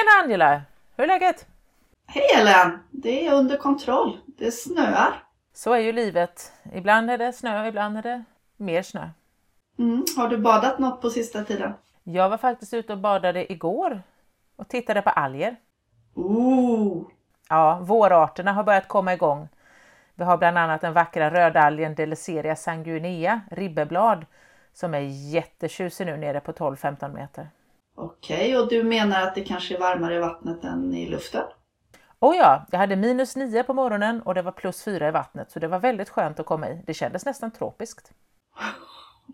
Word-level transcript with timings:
Tjena 0.00 0.22
Angela! 0.22 0.62
Hur 0.96 1.04
är 1.04 1.08
läget? 1.08 1.46
Hej 2.06 2.22
Ellen! 2.36 2.78
Det 2.90 3.26
är 3.26 3.34
under 3.34 3.56
kontroll. 3.56 4.18
Det 4.26 4.50
snöar. 4.50 5.22
Så 5.52 5.72
är 5.72 5.78
ju 5.78 5.92
livet. 5.92 6.52
Ibland 6.72 7.10
är 7.10 7.18
det 7.18 7.32
snö, 7.32 7.66
ibland 7.68 7.98
är 7.98 8.02
det 8.02 8.24
mer 8.56 8.82
snö. 8.82 9.08
Mm. 9.78 10.04
Har 10.16 10.28
du 10.28 10.38
badat 10.38 10.78
något 10.78 11.00
på 11.00 11.10
sista 11.10 11.44
tiden? 11.44 11.72
Jag 12.02 12.28
var 12.28 12.36
faktiskt 12.36 12.74
ute 12.74 12.92
och 12.92 12.98
badade 12.98 13.52
igår 13.52 14.02
och 14.56 14.68
tittade 14.68 15.02
på 15.02 15.10
alger. 15.10 15.56
Ooh. 16.14 17.06
Ja, 17.48 17.78
vårarterna 17.82 18.52
har 18.52 18.64
börjat 18.64 18.88
komma 18.88 19.12
igång. 19.12 19.48
Vi 20.14 20.24
har 20.24 20.36
bland 20.36 20.58
annat 20.58 20.80
den 20.80 20.92
vackra 20.92 21.30
rödalgen 21.30 21.94
Deliceria 21.94 22.56
sanguinea, 22.56 23.40
ribbeblad, 23.50 24.26
som 24.72 24.94
är 24.94 25.32
jättetjusig 25.34 26.06
nu 26.06 26.16
nere 26.16 26.40
på 26.40 26.52
12-15 26.52 27.14
meter. 27.14 27.48
Okej, 28.02 28.58
och 28.58 28.68
du 28.68 28.82
menar 28.82 29.22
att 29.22 29.34
det 29.34 29.40
kanske 29.40 29.74
är 29.74 29.78
varmare 29.78 30.14
i 30.14 30.18
vattnet 30.18 30.64
än 30.64 30.94
i 30.94 31.06
luften? 31.06 31.44
Oh 32.20 32.36
ja, 32.36 32.66
jag 32.70 32.78
hade 32.78 32.96
minus 32.96 33.36
9 33.36 33.62
på 33.62 33.74
morgonen 33.74 34.22
och 34.22 34.34
det 34.34 34.42
var 34.42 34.52
plus 34.52 34.84
4 34.84 35.08
i 35.08 35.10
vattnet 35.10 35.50
så 35.50 35.58
det 35.58 35.68
var 35.68 35.78
väldigt 35.78 36.08
skönt 36.08 36.40
att 36.40 36.46
komma 36.46 36.68
i. 36.68 36.82
Det 36.86 36.94
kändes 36.94 37.24
nästan 37.26 37.50
tropiskt. 37.50 38.10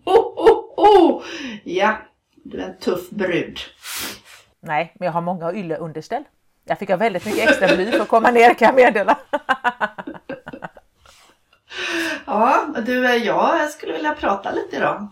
Oh, 0.05 0.27
oh, 0.37 0.75
oh! 0.77 1.23
Ja, 1.65 1.97
du 2.34 2.61
är 2.61 2.69
en 2.69 2.78
tuff 2.78 3.11
brud. 3.11 3.59
Nej, 4.61 4.92
men 4.94 5.06
jag 5.06 5.12
har 5.12 5.20
många 5.20 5.53
ylleunderställ. 5.53 6.25
Jag 6.64 6.78
fick 6.78 6.89
ha 6.89 6.97
väldigt 6.97 7.25
mycket 7.27 7.48
extra 7.48 7.77
bly 7.77 7.92
för 7.92 8.00
att 8.00 8.09
komma 8.09 8.31
ner 8.31 8.55
kan 8.55 8.67
jag 8.67 8.75
meddela. 8.75 9.19
ja, 12.27 12.67
du, 12.87 13.06
jag 13.06 13.70
skulle 13.70 13.92
vilja 13.92 14.14
prata 14.14 14.50
lite 14.50 14.77
idag. 14.77 15.09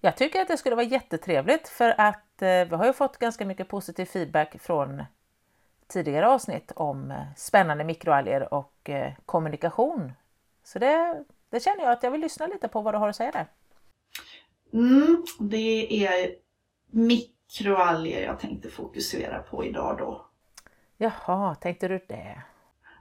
Jag 0.00 0.16
tycker 0.16 0.40
att 0.40 0.48
det 0.48 0.56
skulle 0.56 0.76
vara 0.76 0.86
jättetrevligt 0.86 1.68
för 1.68 1.94
att 1.98 2.23
vi 2.42 2.74
har 2.76 2.86
ju 2.86 2.92
fått 2.92 3.18
ganska 3.18 3.46
mycket 3.46 3.68
positiv 3.68 4.04
feedback 4.04 4.56
från 4.60 5.02
tidigare 5.86 6.28
avsnitt 6.28 6.72
om 6.76 7.10
eh, 7.10 7.22
spännande 7.36 7.84
mikroalger 7.84 8.54
och 8.54 8.90
eh, 8.90 9.12
kommunikation. 9.26 10.12
Så 10.62 10.78
det, 10.78 11.24
det 11.50 11.60
känner 11.60 11.82
jag 11.82 11.92
att 11.92 12.02
jag 12.02 12.10
vill 12.10 12.20
lyssna 12.20 12.46
lite 12.46 12.68
på 12.68 12.80
vad 12.80 12.94
du 12.94 12.98
har 12.98 13.08
att 13.08 13.16
säga 13.16 13.32
där. 13.32 13.46
Mm, 14.72 15.24
det 15.40 16.06
är 16.06 16.36
mikroalger 16.90 18.24
jag 18.24 18.40
tänkte 18.40 18.70
fokusera 18.70 19.42
på 19.42 19.64
idag 19.64 19.98
då. 19.98 20.26
Jaha, 20.96 21.54
tänkte 21.54 21.88
du 21.88 21.98
det? 22.08 22.42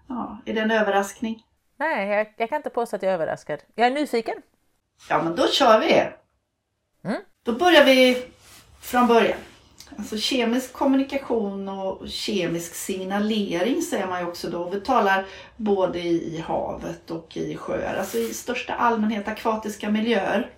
Ja, 0.08 0.38
är 0.46 0.54
det 0.54 0.62
en 0.62 0.72
överraskning? 0.72 1.46
Nej, 1.78 2.08
jag, 2.08 2.34
jag 2.38 2.50
kan 2.50 2.56
inte 2.56 2.70
påstå 2.70 2.96
att 2.96 3.04
jag 3.04 3.10
är 3.10 3.14
överraskad. 3.14 3.60
Jag 3.76 3.88
är 3.88 3.92
nyfiken. 3.92 4.42
Ja, 5.10 5.24
men 5.24 5.36
då 5.36 5.48
kör 5.48 5.80
vi! 5.80 6.08
Mm. 7.04 7.22
Då 7.44 7.52
börjar 7.54 7.86
vi 7.86 8.28
från 8.84 9.08
början. 9.08 9.38
Alltså 9.98 10.18
kemisk 10.18 10.74
kommunikation 10.74 11.70
och 11.70 12.08
kemisk 12.08 12.76
signalering 12.76 13.82
säger 13.82 14.08
man 14.08 14.20
ju 14.20 14.28
också 14.28 14.50
då. 14.50 14.70
Vi 14.70 14.82
talar 14.82 15.26
både 15.58 16.00
i 16.00 16.44
havet 16.48 17.12
och 17.12 17.38
i 17.38 17.58
sjöar, 17.58 17.96
alltså 17.96 18.18
i 18.18 18.34
största 18.34 18.74
allmänhet 18.74 19.28
akvatiska 19.28 19.90
miljöer. 19.90 20.50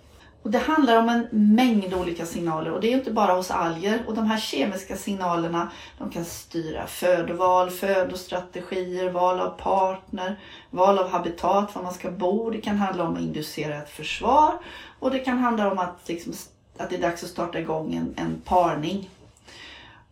Och 0.42 0.50
det 0.50 0.58
handlar 0.58 0.96
om 0.96 1.08
en 1.08 1.54
mängd 1.54 1.94
olika 1.94 2.26
signaler 2.26 2.72
och 2.72 2.80
det 2.80 2.92
är 2.92 2.96
inte 2.96 3.10
bara 3.10 3.32
hos 3.32 3.50
alger. 3.50 4.02
Och 4.06 4.14
de 4.14 4.26
här 4.26 4.38
kemiska 4.38 4.96
signalerna 4.96 5.70
de 5.98 6.10
kan 6.10 6.24
styra 6.24 6.86
födoval, 6.86 7.70
födostrategier, 7.70 9.10
val 9.10 9.40
av 9.40 9.50
partner, 9.50 10.40
val 10.70 10.98
av 10.98 11.10
habitat, 11.10 11.74
var 11.74 11.82
man 11.82 11.94
ska 11.94 12.10
bo. 12.10 12.50
Det 12.50 12.60
kan 12.60 12.76
handla 12.76 13.04
om 13.04 13.14
att 13.14 13.20
inducera 13.20 13.76
ett 13.76 13.90
försvar 13.90 14.58
och 14.98 15.10
det 15.10 15.18
kan 15.18 15.38
handla 15.38 15.70
om 15.70 15.78
att, 15.78 16.00
liksom, 16.06 16.32
att 16.80 16.90
det 16.90 16.96
är 16.96 17.00
dags 17.00 17.24
att 17.24 17.30
starta 17.30 17.58
igång 17.58 17.94
en, 17.94 18.14
en 18.16 18.40
parning. 18.44 19.10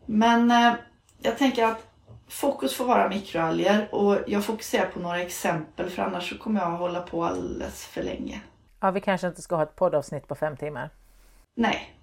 Men 0.07 0.51
eh, 0.51 0.73
jag 1.23 1.39
tänker 1.39 1.65
att 1.65 1.87
fokus 2.29 2.75
får 2.75 2.85
vara 2.85 3.09
mikroalger 3.09 3.95
och 3.95 4.19
jag 4.27 4.45
fokuserar 4.45 4.87
på 4.87 5.01
några 5.01 5.21
exempel 5.21 5.91
för 5.91 6.03
annars 6.03 6.29
så 6.29 6.39
kommer 6.39 6.61
jag 6.61 6.73
att 6.73 6.79
hålla 6.79 7.01
på 7.01 7.25
alldeles 7.25 7.87
för 7.87 8.03
länge. 8.03 8.41
Ja, 8.81 8.91
vi 8.91 9.01
kanske 9.01 9.27
inte 9.27 9.43
ska 9.43 9.57
ha 9.57 9.63
ett 9.63 9.77
poddavsnitt 9.77 10.29
på 10.29 10.35
fem 10.35 10.57
timmar. 10.57 10.91
Nej. 11.57 11.95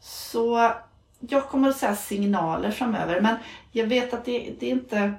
Så 0.00 0.72
jag 1.18 1.48
kommer 1.48 1.68
att 1.68 1.76
säga 1.76 1.96
signaler 1.96 2.70
framöver 2.70 3.20
men 3.20 3.36
jag 3.72 3.86
vet 3.86 4.14
att 4.14 4.24
det, 4.24 4.54
det 4.60 4.66
är 4.66 4.70
inte 4.70 5.14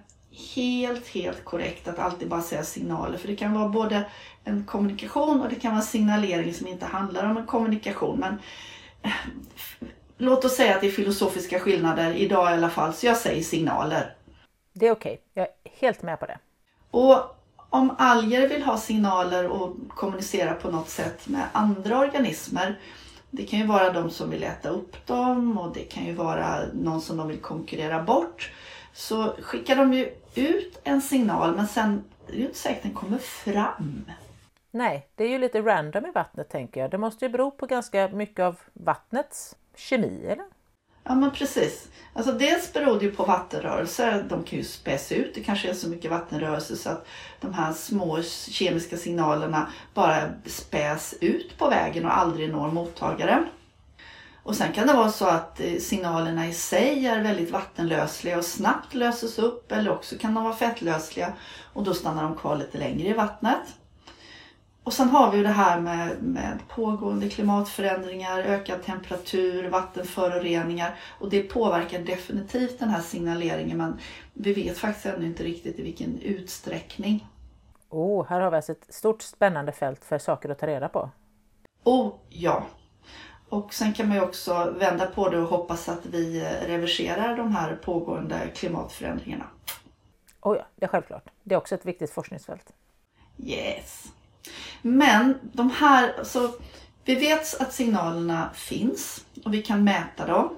helt, 0.56 1.08
helt 1.08 1.46
korrekt 1.46 1.88
att 1.88 2.00
alltid 2.00 2.30
bara 2.30 2.42
säga 2.42 2.64
signaler 2.64 3.18
för 3.18 3.28
det 3.28 3.36
kan 3.36 3.54
vara 3.54 3.70
både 3.70 4.06
en 4.44 4.66
kommunikation 4.66 5.42
och 5.42 5.50
det 5.50 5.56
kan 5.56 5.72
vara 5.72 5.82
signalering 5.82 6.54
som 6.54 6.68
inte 6.68 6.86
handlar 6.86 7.32
om 7.32 7.38
en 7.38 7.46
kommunikation. 7.46 8.20
Men 8.20 8.40
låt 10.18 10.46
oss 10.46 10.56
säga 10.56 10.76
att 10.76 10.82
det 10.82 10.88
är 10.88 10.92
filosofiska 10.92 11.60
skillnader 11.60 12.14
idag 12.14 12.52
i 12.52 12.54
alla 12.54 12.70
fall, 12.70 12.94
så 12.94 13.06
jag 13.06 13.18
säger 13.18 13.44
signaler. 13.44 14.16
Det 14.74 14.88
är 14.88 14.92
okej, 14.92 15.14
okay. 15.14 15.24
jag 15.34 15.44
är 15.44 15.80
helt 15.80 16.02
med 16.02 16.20
på 16.20 16.26
det. 16.26 16.40
Och 16.92 17.36
om 17.70 17.96
alger 17.98 18.48
vill 18.48 18.64
ha 18.64 18.78
signaler 18.78 19.48
och 19.48 19.76
kommunicera 19.90 20.54
på 20.54 20.72
något 20.72 20.90
sätt 20.90 21.28
med 21.28 21.44
andra 21.52 22.00
organismer, 22.00 22.80
det 23.32 23.44
kan 23.44 23.60
ju 23.60 23.66
vara 23.66 23.92
de 23.92 24.10
som 24.10 24.30
vill 24.30 24.44
äta 24.44 24.70
upp 24.70 25.08
dem 25.08 25.58
och 25.58 25.74
det 25.74 25.84
kan 25.84 26.06
ju 26.06 26.14
vara 26.14 26.60
någon 26.74 27.02
som 27.02 27.18
de 27.18 27.28
vill 27.28 27.42
konkurrera 27.42 28.04
bort. 28.04 28.52
Så 28.94 29.36
skickar 29.42 29.76
de 29.76 29.94
ju 29.94 30.10
ut 30.36 30.80
en 30.84 31.02
signal 31.02 31.56
men 31.56 31.68
sen 31.68 32.04
är 32.28 32.32
det 32.32 32.38
ju 32.38 32.46
inte 32.46 32.58
säkert 32.58 32.78
att 32.78 32.84
den 32.84 32.94
kommer 32.94 33.18
fram. 33.18 34.06
Nej, 34.76 35.08
det 35.16 35.24
är 35.24 35.30
ju 35.30 35.38
lite 35.38 35.62
random 35.62 36.06
i 36.06 36.12
vattnet 36.12 36.50
tänker 36.50 36.82
jag. 36.82 36.92
Det 36.92 36.98
måste 36.98 37.26
ju 37.26 37.32
bero 37.32 37.52
på 37.52 37.66
ganska 37.66 38.08
mycket 38.08 38.40
av 38.40 38.60
vattnets 38.74 39.56
kemi, 39.76 40.26
eller? 40.26 40.46
Ja 41.04 41.16
men 41.16 41.32
precis. 41.32 41.88
Alltså 42.14 42.32
dels 42.32 42.74
beror 42.74 43.00
det 43.00 43.06
ju 43.06 43.12
på 43.12 43.24
vattenrörelser. 43.24 44.26
De 44.30 44.44
kan 44.44 44.60
ju 44.60 44.64
späs 44.66 45.12
ut. 45.12 45.36
Det 45.36 45.44
kanske 45.44 45.70
är 45.70 45.74
så 45.74 45.90
mycket 45.90 46.12
vattenrörelse 46.12 46.76
så 46.76 46.90
att 46.90 47.08
de 47.42 47.54
här 47.54 47.74
små 47.74 48.22
kemiska 48.50 48.98
signalerna 48.98 49.70
bara 49.94 50.22
späs 50.46 51.16
ut 51.22 51.58
på 51.58 51.70
vägen 51.70 52.06
och 52.06 52.18
aldrig 52.18 52.52
når 52.52 52.72
mottagaren. 52.72 53.46
Och 54.44 54.56
sen 54.56 54.74
kan 54.74 54.88
det 54.88 54.94
vara 54.94 55.12
så 55.12 55.26
att 55.26 55.60
eh, 55.60 55.80
signalerna 55.80 56.48
i 56.48 56.54
sig 56.54 57.08
är 57.08 57.24
väldigt 57.24 57.52
vattenlösliga 57.52 58.38
och 58.38 58.46
snabbt 58.46 58.94
löses 58.94 59.40
upp 59.40 59.72
eller 59.72 59.92
också 59.92 60.18
kan 60.18 60.34
de 60.34 60.44
vara 60.44 60.56
fettlösliga 60.56 61.34
och 61.74 61.84
då 61.84 61.94
stannar 61.94 62.24
de 62.24 62.36
kvar 62.36 62.56
lite 62.56 62.78
längre 62.78 63.08
i 63.08 63.14
vattnet. 63.14 63.76
Och 64.86 64.94
sen 64.94 65.10
har 65.10 65.32
vi 65.32 65.38
ju 65.38 65.44
det 65.44 65.50
här 65.50 65.80
med, 65.80 66.24
med 66.24 66.60
pågående 66.68 67.30
klimatförändringar, 67.30 68.40
ökad 68.40 68.84
temperatur, 68.84 69.70
vattenföroreningar 69.70 70.96
och 71.20 71.30
det 71.30 71.42
påverkar 71.42 72.00
definitivt 72.00 72.80
den 72.80 72.90
här 72.90 73.02
signaleringen 73.02 73.78
men 73.78 74.00
vi 74.34 74.54
vet 74.54 74.78
faktiskt 74.78 75.06
ännu 75.06 75.26
inte 75.26 75.44
riktigt 75.44 75.80
i 75.80 75.84
vilken 75.84 76.20
utsträckning. 76.20 77.28
Oh, 77.90 78.28
här 78.28 78.40
har 78.40 78.52
vi 78.52 78.56
alltså 78.56 78.72
ett 78.72 78.94
stort 78.94 79.22
spännande 79.22 79.72
fält 79.72 80.06
för 80.06 80.18
saker 80.18 80.50
att 80.50 80.60
ta 80.60 80.68
reda 80.68 80.90
på. 80.90 81.10
Oh 81.84 82.14
ja! 82.30 82.64
Och 83.50 83.74
sen 83.74 83.94
kan 83.94 84.08
man 84.08 84.18
ju 84.18 84.24
också 84.24 84.74
vända 84.80 85.06
på 85.06 85.30
det 85.30 85.38
och 85.38 85.50
hoppas 85.50 85.90
att 85.90 86.06
vi 86.06 86.48
reverserar 86.68 87.38
de 87.38 87.56
här 87.56 87.76
pågående 87.76 88.40
klimatförändringarna. 88.56 89.46
Oh 90.42 90.58
ja, 90.58 90.66
det 90.76 90.86
är 90.86 90.90
självklart. 90.90 91.30
Det 91.44 91.56
är 91.56 91.58
också 91.58 91.76
ett 91.76 91.86
viktigt 91.86 92.12
forskningsfält. 92.12 92.74
Yes! 93.38 94.12
Men 94.82 95.40
de 95.42 95.70
här, 95.70 96.24
så 96.24 96.52
vi 97.06 97.16
vet 97.16 97.62
att 97.62 97.74
signalerna 97.74 98.50
finns 98.54 99.26
och 99.44 99.54
vi 99.54 99.62
kan 99.62 99.84
mäta 99.84 100.28
dem 100.28 100.50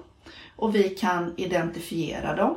och 0.56 0.74
vi 0.74 0.88
kan 0.88 1.34
identifiera 1.36 2.36
dem. 2.36 2.56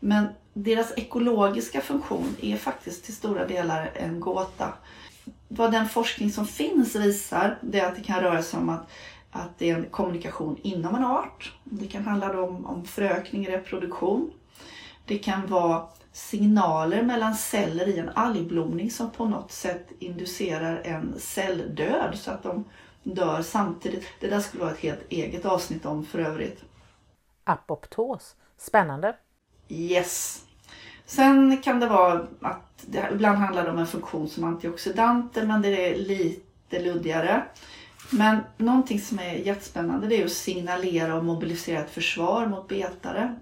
Men 0.00 0.26
deras 0.52 0.92
ekologiska 0.96 1.80
funktion 1.80 2.36
är 2.42 2.56
faktiskt 2.56 3.04
till 3.04 3.14
stora 3.16 3.46
delar 3.46 3.90
en 3.94 4.20
gåta. 4.20 4.72
Vad 5.48 5.72
den 5.72 5.88
forskning 5.88 6.30
som 6.30 6.46
finns 6.46 6.96
visar 6.96 7.58
det 7.60 7.80
är 7.80 7.86
att 7.88 7.96
det 7.96 8.02
kan 8.02 8.20
röra 8.20 8.42
sig 8.42 8.60
om 8.60 8.68
att, 8.68 8.90
att 9.30 9.58
det 9.58 9.70
är 9.70 9.76
en 9.76 9.86
kommunikation 9.90 10.56
inom 10.62 10.94
en 10.94 11.04
art. 11.04 11.52
Det 11.64 11.86
kan 11.86 12.04
handla 12.04 12.42
om, 12.42 12.66
om 12.66 12.84
förökning, 12.84 13.48
reproduktion. 13.48 14.30
Det 15.04 15.18
kan 15.18 15.46
vara 15.46 15.86
signaler 16.18 17.02
mellan 17.02 17.34
celler 17.34 17.88
i 17.88 17.98
en 17.98 18.08
algblomning 18.08 18.90
som 18.90 19.10
på 19.10 19.24
något 19.24 19.52
sätt 19.52 19.86
inducerar 19.98 20.80
en 20.84 21.14
celldöd 21.18 22.18
så 22.18 22.30
att 22.30 22.42
de 22.42 22.64
dör 23.02 23.42
samtidigt. 23.42 24.06
Det 24.20 24.26
där 24.26 24.40
skulle 24.40 24.62
vara 24.62 24.72
ett 24.72 24.80
helt 24.80 25.12
eget 25.12 25.44
avsnitt 25.44 25.86
om 25.86 26.06
för 26.06 26.18
övrigt. 26.18 26.64
Apoptos, 27.44 28.36
spännande. 28.56 29.16
Yes. 29.68 30.44
Sen 31.06 31.62
kan 31.62 31.80
det 31.80 31.86
vara 31.86 32.26
att 32.40 32.84
det, 32.86 33.08
ibland 33.12 33.38
handlar 33.38 33.64
det 33.64 33.70
om 33.70 33.78
en 33.78 33.86
funktion 33.86 34.28
som 34.28 34.44
antioxidanter 34.44 35.46
men 35.46 35.62
det 35.62 35.68
är 35.68 35.98
lite 35.98 36.78
luddigare. 36.82 37.44
Men 38.10 38.38
någonting 38.56 39.00
som 39.00 39.18
är 39.18 39.32
jättespännande 39.34 40.06
det 40.06 40.20
är 40.20 40.24
att 40.24 40.32
signalera 40.32 41.14
och 41.14 41.24
mobilisera 41.24 41.80
ett 41.80 41.90
försvar 41.90 42.46
mot 42.46 42.68
betare. 42.68 43.36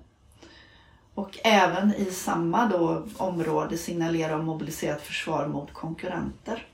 Och 1.16 1.38
även 1.44 1.94
i 1.94 2.04
samma 2.04 2.66
då 2.66 3.06
område 3.16 3.78
signalera 3.78 4.36
och 4.36 4.44
mobilisera 4.44 4.96
ett 4.96 5.02
försvar 5.02 5.46
mot 5.46 5.72
konkurrenter. 5.72 6.66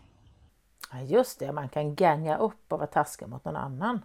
Ja, 0.92 1.00
just 1.00 1.38
det, 1.38 1.52
man 1.52 1.68
kan 1.68 1.94
gänga 1.94 2.36
upp 2.36 2.72
och 2.72 2.78
vara 2.78 2.86
taskig 2.86 3.28
mot 3.28 3.44
någon 3.44 3.56
annan. 3.56 4.02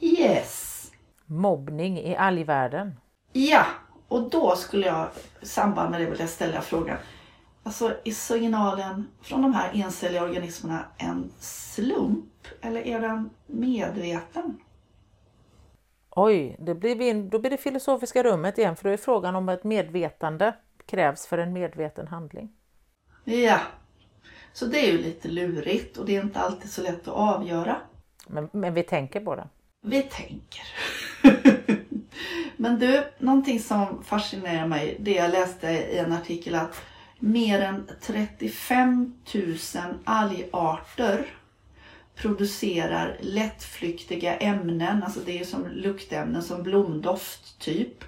Yes! 0.00 0.84
Mobbning 1.26 1.98
i 1.98 2.16
algvärlden. 2.16 3.00
Ja, 3.32 3.64
Och 4.08 4.30
då 4.30 4.56
skulle 4.56 4.86
jag 4.86 5.08
i 5.40 5.46
samband 5.46 5.90
med 5.90 6.00
det 6.00 6.10
vilja 6.10 6.26
ställa 6.26 6.60
frågan. 6.60 6.96
Alltså 7.62 7.94
är 8.04 8.12
signalen 8.12 9.08
från 9.22 9.42
de 9.42 9.54
här 9.54 9.70
encelliga 9.74 10.22
organismerna 10.22 10.84
en 10.96 11.30
slump 11.40 12.46
eller 12.60 12.86
är 12.86 13.00
den 13.00 13.30
medveten? 13.46 14.60
Oj, 16.20 16.56
det 16.58 16.74
blir 16.74 17.00
in, 17.00 17.28
då 17.28 17.38
blir 17.38 17.50
det 17.50 17.56
filosofiska 17.56 18.22
rummet 18.22 18.58
igen 18.58 18.76
för 18.76 18.84
då 18.84 18.90
är 18.90 18.96
frågan 18.96 19.36
om 19.36 19.48
ett 19.48 19.64
medvetande 19.64 20.54
krävs 20.86 21.26
för 21.26 21.38
en 21.38 21.52
medveten 21.52 22.08
handling. 22.08 22.48
Ja, 23.24 23.58
så 24.52 24.66
det 24.66 24.88
är 24.88 24.92
ju 24.92 24.98
lite 24.98 25.28
lurigt 25.28 25.96
och 25.96 26.06
det 26.06 26.16
är 26.16 26.22
inte 26.22 26.40
alltid 26.40 26.70
så 26.70 26.82
lätt 26.82 27.08
att 27.08 27.14
avgöra. 27.14 27.76
Men, 28.26 28.48
men 28.52 28.74
vi 28.74 28.82
tänker 28.82 29.20
på 29.20 29.36
det. 29.36 29.48
Vi 29.80 30.02
tänker. 30.02 30.62
men 32.56 32.78
du, 32.78 33.04
någonting 33.18 33.60
som 33.60 34.02
fascinerar 34.04 34.66
mig, 34.66 34.96
det 35.00 35.14
jag 35.14 35.30
läste 35.30 35.68
i 35.68 35.98
en 35.98 36.12
artikel 36.12 36.54
att 36.54 36.82
mer 37.18 37.60
än 37.60 37.88
35 38.00 39.14
000 39.34 39.56
algarter 40.04 41.26
producerar 42.18 43.16
lättflyktiga 43.20 44.36
ämnen, 44.36 45.02
alltså 45.02 45.20
det 45.26 45.40
är 45.40 45.44
som 45.44 45.68
luktämnen 45.68 46.42
som 46.42 46.62
blomdoft 46.62 47.58
typ. 47.58 48.04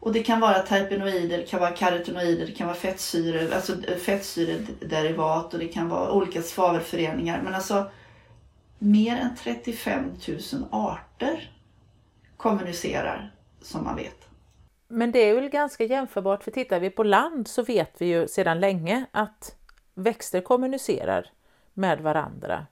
Och 0.00 0.12
det 0.12 0.22
kan 0.22 0.40
vara 0.40 0.58
terpenoider, 0.58 1.38
det 1.38 1.46
kan 1.46 1.60
vara 1.60 1.70
karotenoider, 1.70 2.46
det 2.46 2.52
kan 2.52 2.66
vara 2.66 2.76
fettsyror, 2.76 3.52
alltså 3.52 3.72
eh, 3.88 3.96
fettsyrederivat 3.96 5.54
och 5.54 5.58
det 5.58 5.68
kan 5.68 5.88
vara 5.88 6.12
olika 6.12 6.42
svavelföreningar. 6.42 7.42
Men 7.42 7.54
alltså 7.54 7.90
mer 8.78 9.16
än 9.16 9.36
35 9.36 10.04
000 10.28 10.38
arter 10.70 11.50
kommunicerar 12.36 13.34
som 13.62 13.84
man 13.84 13.96
vet. 13.96 14.28
Men 14.88 15.12
det 15.12 15.18
är 15.18 15.34
väl 15.34 15.48
ganska 15.48 15.84
jämförbart, 15.84 16.44
för 16.44 16.50
tittar 16.50 16.80
vi 16.80 16.90
på 16.90 17.02
land 17.02 17.48
så 17.48 17.62
vet 17.62 17.94
vi 17.98 18.06
ju 18.06 18.28
sedan 18.28 18.60
länge 18.60 19.06
att 19.10 19.56
växter 19.94 20.40
kommunicerar 20.40 21.30
med 21.74 22.00
varandra 22.00 22.66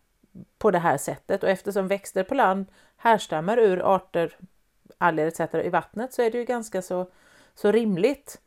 på 0.58 0.70
det 0.70 0.79
här 0.79 0.99
sättet 0.99 1.43
och 1.43 1.49
eftersom 1.49 1.88
växter 1.88 2.23
på 2.23 2.34
land 2.34 2.67
härstammar 2.96 3.58
ur 3.58 3.94
arter, 3.94 4.37
alger 4.99 5.26
etc. 5.26 5.55
i 5.55 5.69
vattnet 5.69 6.12
så 6.12 6.23
är 6.23 6.31
det 6.31 6.38
ju 6.38 6.44
ganska 6.44 6.82
så, 6.82 7.11
så 7.55 7.73
rimligt 7.73 8.40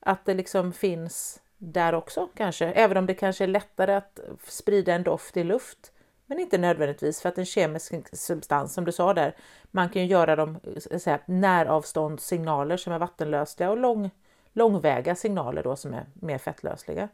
att 0.00 0.24
det 0.24 0.34
liksom 0.34 0.72
finns 0.72 1.40
där 1.58 1.94
också 1.94 2.28
kanske, 2.34 2.66
även 2.66 2.96
om 2.96 3.06
det 3.06 3.14
kanske 3.14 3.44
är 3.44 3.48
lättare 3.48 3.94
att 3.94 4.20
sprida 4.46 4.94
en 4.94 5.02
doft 5.02 5.36
i 5.36 5.44
luft. 5.44 5.92
Men 6.26 6.40
inte 6.40 6.58
nödvändigtvis 6.58 7.20
för 7.20 7.28
att 7.28 7.38
en 7.38 7.46
kemisk 7.46 7.94
substans, 8.12 8.74
som 8.74 8.84
du 8.84 8.92
sa 8.92 9.14
där, 9.14 9.36
man 9.70 9.88
kan 9.88 10.02
ju 10.02 10.08
göra 10.08 10.36
dem 10.36 10.60
säga, 10.98 11.20
näravståndssignaler 11.26 12.76
som 12.76 12.92
är 12.92 12.98
vattenlösliga 12.98 13.70
och 13.70 13.76
lång, 13.76 14.10
långväga 14.52 15.14
signaler 15.14 15.62
då 15.62 15.76
som 15.76 15.94
är 15.94 16.06
mer 16.14 16.38
fettlösliga. 16.38 17.08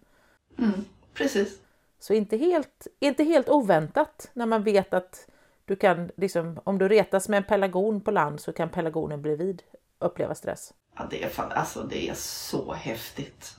Mm, 0.59 0.85
precis. 1.15 1.59
Så 2.01 2.15
inte 2.15 2.37
helt, 2.37 2.87
inte 3.01 3.25
helt 3.25 3.49
oväntat 3.49 4.31
när 4.33 4.47
man 4.47 4.63
vet 4.63 4.95
att 4.95 5.27
du 5.65 5.77
kan, 5.77 6.11
liksom, 6.17 6.61
om 6.65 6.79
du 6.79 6.89
retas 6.89 7.29
med 7.29 7.37
en 7.37 7.45
pelargon 7.45 8.01
på 8.01 8.11
land 8.11 8.41
så 8.41 8.53
kan 8.53 8.69
pelargonen 8.69 9.23
bredvid 9.23 9.63
uppleva 9.99 10.35
stress. 10.35 10.75
Ja, 10.97 11.07
det 11.11 11.25
är, 11.25 11.29
fan, 11.29 11.53
alltså, 11.53 11.83
det 11.83 12.09
är 12.09 12.15
så 12.15 12.73
häftigt. 12.73 13.57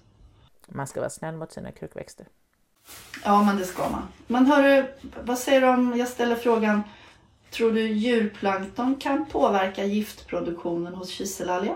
Man 0.68 0.88
ska 0.88 1.00
vara 1.00 1.10
snäll 1.10 1.36
mot 1.36 1.52
sina 1.52 1.72
krukväxter. 1.72 2.28
Ja, 3.26 3.44
men 3.44 3.58
det 3.58 3.66
ska 3.66 3.90
man. 3.90 4.08
Men 4.28 4.46
hörru, 4.46 4.86
vad 5.24 5.38
säger 5.38 5.62
du 5.62 5.68
om 5.68 5.98
jag 5.98 6.08
ställer 6.08 6.36
frågan 6.36 6.84
Tror 7.52 7.72
du 7.72 7.88
djurplankton 7.88 8.96
kan 8.96 9.26
påverka 9.26 9.86
giftproduktionen 9.86 10.96
hos 10.96 11.10
kiselalger? 11.10 11.76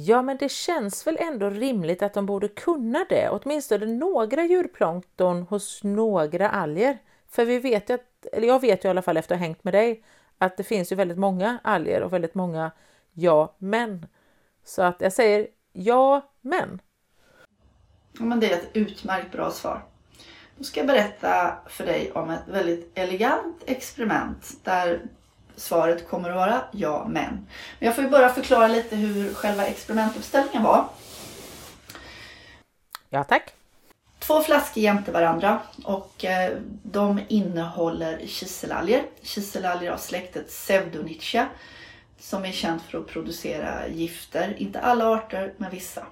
Ja, 0.00 0.22
men 0.22 0.36
det 0.36 0.48
känns 0.48 1.06
väl 1.06 1.16
ändå 1.20 1.50
rimligt 1.50 2.02
att 2.02 2.14
de 2.14 2.26
borde 2.26 2.48
kunna 2.48 3.06
det, 3.08 3.28
åtminstone 3.30 3.86
några 3.86 4.44
djurplankton 4.44 5.42
hos 5.42 5.84
några 5.84 6.50
alger. 6.50 6.98
För 7.28 7.44
vi 7.44 7.58
vet 7.58 7.90
ju 7.90 7.94
att, 7.94 8.26
eller 8.32 8.48
jag 8.48 8.60
vet 8.60 8.84
ju 8.84 8.88
i 8.88 8.90
alla 8.90 9.02
fall 9.02 9.16
efter 9.16 9.34
att 9.34 9.40
ha 9.40 9.46
hängt 9.46 9.64
med 9.64 9.74
dig, 9.74 10.04
att 10.38 10.56
det 10.56 10.62
finns 10.62 10.92
ju 10.92 10.96
väldigt 10.96 11.18
många 11.18 11.58
alger 11.62 12.02
och 12.02 12.12
väldigt 12.12 12.34
många 12.34 12.70
ja, 13.12 13.54
men. 13.58 14.06
Så 14.64 14.82
att 14.82 15.00
jag 15.00 15.12
säger 15.12 15.46
ja, 15.72 16.30
men. 16.40 16.80
Ja, 18.18 18.24
men 18.24 18.40
det 18.40 18.52
är 18.52 18.56
ett 18.56 18.70
utmärkt 18.72 19.32
bra 19.32 19.50
svar. 19.50 19.82
Då 20.56 20.64
ska 20.64 20.80
jag 20.80 20.86
berätta 20.86 21.58
för 21.66 21.86
dig 21.86 22.12
om 22.12 22.30
ett 22.30 22.48
väldigt 22.48 22.98
elegant 22.98 23.62
experiment 23.66 24.64
där 24.64 25.00
svaret 25.58 26.08
kommer 26.08 26.30
att 26.30 26.36
vara 26.36 26.60
ja, 26.70 27.06
men. 27.08 27.46
Men 27.78 27.86
jag 27.86 27.94
får 27.94 28.04
ju 28.04 28.10
bara 28.10 28.28
förklara 28.28 28.68
lite 28.68 28.96
hur 28.96 29.34
själva 29.34 29.66
experimentuppställningen 29.66 30.62
var. 30.62 30.84
Ja, 33.10 33.24
tack. 33.24 33.54
Två 34.18 34.42
flaskor 34.42 34.82
jämte 34.82 35.12
varandra 35.12 35.60
och 35.84 36.24
eh, 36.24 36.52
de 36.82 37.20
innehåller 37.28 38.26
kiselalger. 38.26 39.02
Kiselalger 39.22 39.90
av 39.90 39.96
släktet 39.96 40.48
Pseudonychia 40.48 41.48
som 42.18 42.44
är 42.44 42.52
känt 42.52 42.82
för 42.82 42.98
att 42.98 43.06
producera 43.06 43.88
gifter. 43.88 44.54
Inte 44.58 44.80
alla 44.80 45.08
arter, 45.08 45.54
men 45.56 45.70
vissa. 45.70 46.06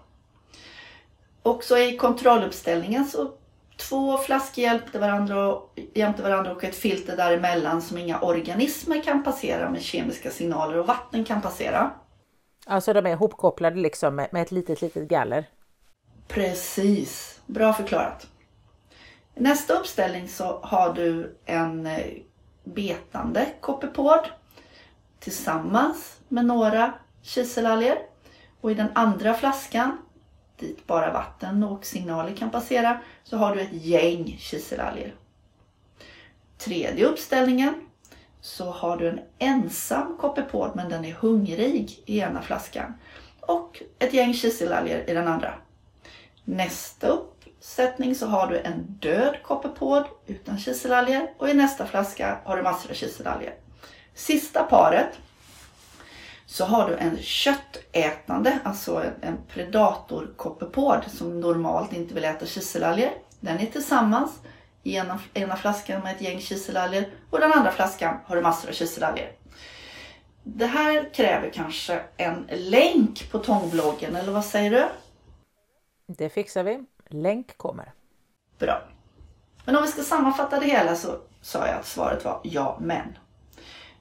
Också 1.42 1.78
i 1.78 1.96
kontrolluppställningen 1.96 3.06
så 3.06 3.32
två 3.76 4.18
flaskor 4.18 4.64
jämte 4.64 4.98
varandra, 4.98 5.58
jämte 5.94 6.22
varandra 6.22 6.52
och 6.52 6.64
ett 6.64 6.76
filter 6.76 7.16
däremellan 7.16 7.82
som 7.82 7.98
inga 7.98 8.20
organismer 8.20 9.02
kan 9.02 9.22
passera 9.22 9.70
med 9.70 9.82
kemiska 9.82 10.30
signaler 10.30 10.78
och 10.78 10.86
vatten 10.86 11.24
kan 11.24 11.42
passera. 11.42 11.90
Alltså 12.66 12.92
de 12.92 13.06
är 13.06 13.10
ihopkopplade 13.10 13.80
liksom 13.80 14.16
med, 14.16 14.28
med 14.32 14.42
ett 14.42 14.52
litet, 14.52 14.82
litet 14.82 15.08
galler? 15.08 15.48
Precis, 16.28 17.40
bra 17.46 17.72
förklarat. 17.72 18.26
I 19.34 19.42
nästa 19.42 19.74
uppställning 19.74 20.28
så 20.28 20.60
har 20.62 20.94
du 20.94 21.36
en 21.44 21.86
eh, 21.86 22.06
betande 22.64 23.46
koppepod 23.60 24.20
tillsammans 25.18 26.20
med 26.28 26.44
några 26.44 26.92
kiselalger. 27.22 27.98
Och 28.60 28.70
i 28.70 28.74
den 28.74 28.88
andra 28.94 29.34
flaskan 29.34 29.98
dit 30.58 30.86
bara 30.86 31.12
vatten 31.12 31.64
och 31.64 31.86
signaler 31.86 32.36
kan 32.36 32.50
passera 32.50 33.00
så 33.24 33.36
har 33.36 33.54
du 33.54 33.60
ett 33.60 33.72
gäng 33.72 34.36
kiselalger. 34.38 35.14
Tredje 36.58 37.06
uppställningen 37.06 37.74
så 38.40 38.70
har 38.70 38.96
du 38.96 39.08
en 39.08 39.20
ensam 39.38 40.16
koppepod 40.20 40.70
men 40.74 40.88
den 40.88 41.04
är 41.04 41.12
hungrig 41.12 42.02
i 42.06 42.18
ena 42.18 42.42
flaskan 42.42 42.94
och 43.40 43.82
ett 43.98 44.14
gäng 44.14 44.34
kiselalger 44.34 45.10
i 45.10 45.14
den 45.14 45.28
andra. 45.28 45.54
Nästa 46.44 47.08
uppsättning 47.08 48.14
så 48.14 48.26
har 48.26 48.46
du 48.46 48.58
en 48.58 48.82
död 48.86 49.36
koppepod 49.42 50.04
utan 50.26 50.58
kiselalger 50.58 51.30
och 51.38 51.48
i 51.48 51.54
nästa 51.54 51.86
flaska 51.86 52.38
har 52.44 52.56
du 52.56 52.62
massor 52.62 52.90
av 52.90 52.94
kiselalger. 52.94 53.54
Sista 54.14 54.62
paret 54.62 55.08
så 56.46 56.64
har 56.64 56.88
du 56.88 56.96
en 56.96 57.18
köttätande, 57.18 58.58
alltså 58.64 59.04
en 59.20 59.38
predatorkoppepod 59.48 61.04
som 61.08 61.40
normalt 61.40 61.92
inte 61.92 62.14
vill 62.14 62.24
äta 62.24 62.46
kiselalger. 62.46 63.12
Den 63.40 63.58
är 63.58 63.66
tillsammans 63.66 64.40
i 64.82 64.96
ena, 64.96 65.18
ena 65.34 65.56
flaskan 65.56 66.02
med 66.02 66.16
ett 66.16 66.20
gäng 66.20 66.40
kiselalger 66.40 67.08
och 67.30 67.40
den 67.40 67.52
andra 67.52 67.72
flaskan 67.72 68.16
har 68.24 68.36
du 68.36 68.42
massor 68.42 68.68
av 68.68 68.72
kiselalger. 68.72 69.32
Det 70.42 70.66
här 70.66 71.14
kräver 71.14 71.50
kanske 71.50 72.02
en 72.16 72.46
länk 72.50 73.30
på 73.30 73.38
tångbloggen, 73.38 74.16
eller 74.16 74.32
vad 74.32 74.44
säger 74.44 74.70
du? 74.70 74.88
Det 76.06 76.28
fixar 76.28 76.62
vi. 76.62 76.84
Länk 77.08 77.56
kommer. 77.56 77.92
Bra. 78.58 78.82
Men 79.64 79.76
om 79.76 79.82
vi 79.82 79.88
ska 79.88 80.02
sammanfatta 80.02 80.60
det 80.60 80.66
hela 80.66 80.96
så 80.96 81.18
sa 81.40 81.66
jag 81.66 81.76
att 81.76 81.86
svaret 81.86 82.24
var 82.24 82.40
ja, 82.44 82.78
men. 82.80 83.18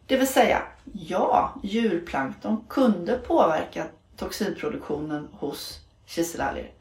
Det 0.07 0.17
vill 0.17 0.27
säga, 0.27 0.61
ja, 0.93 1.53
djurplankton 1.63 2.65
kunde 2.69 3.17
påverka 3.17 3.85
toxinproduktionen 4.17 5.27
hos 5.31 5.79
kiselalger. 6.05 6.71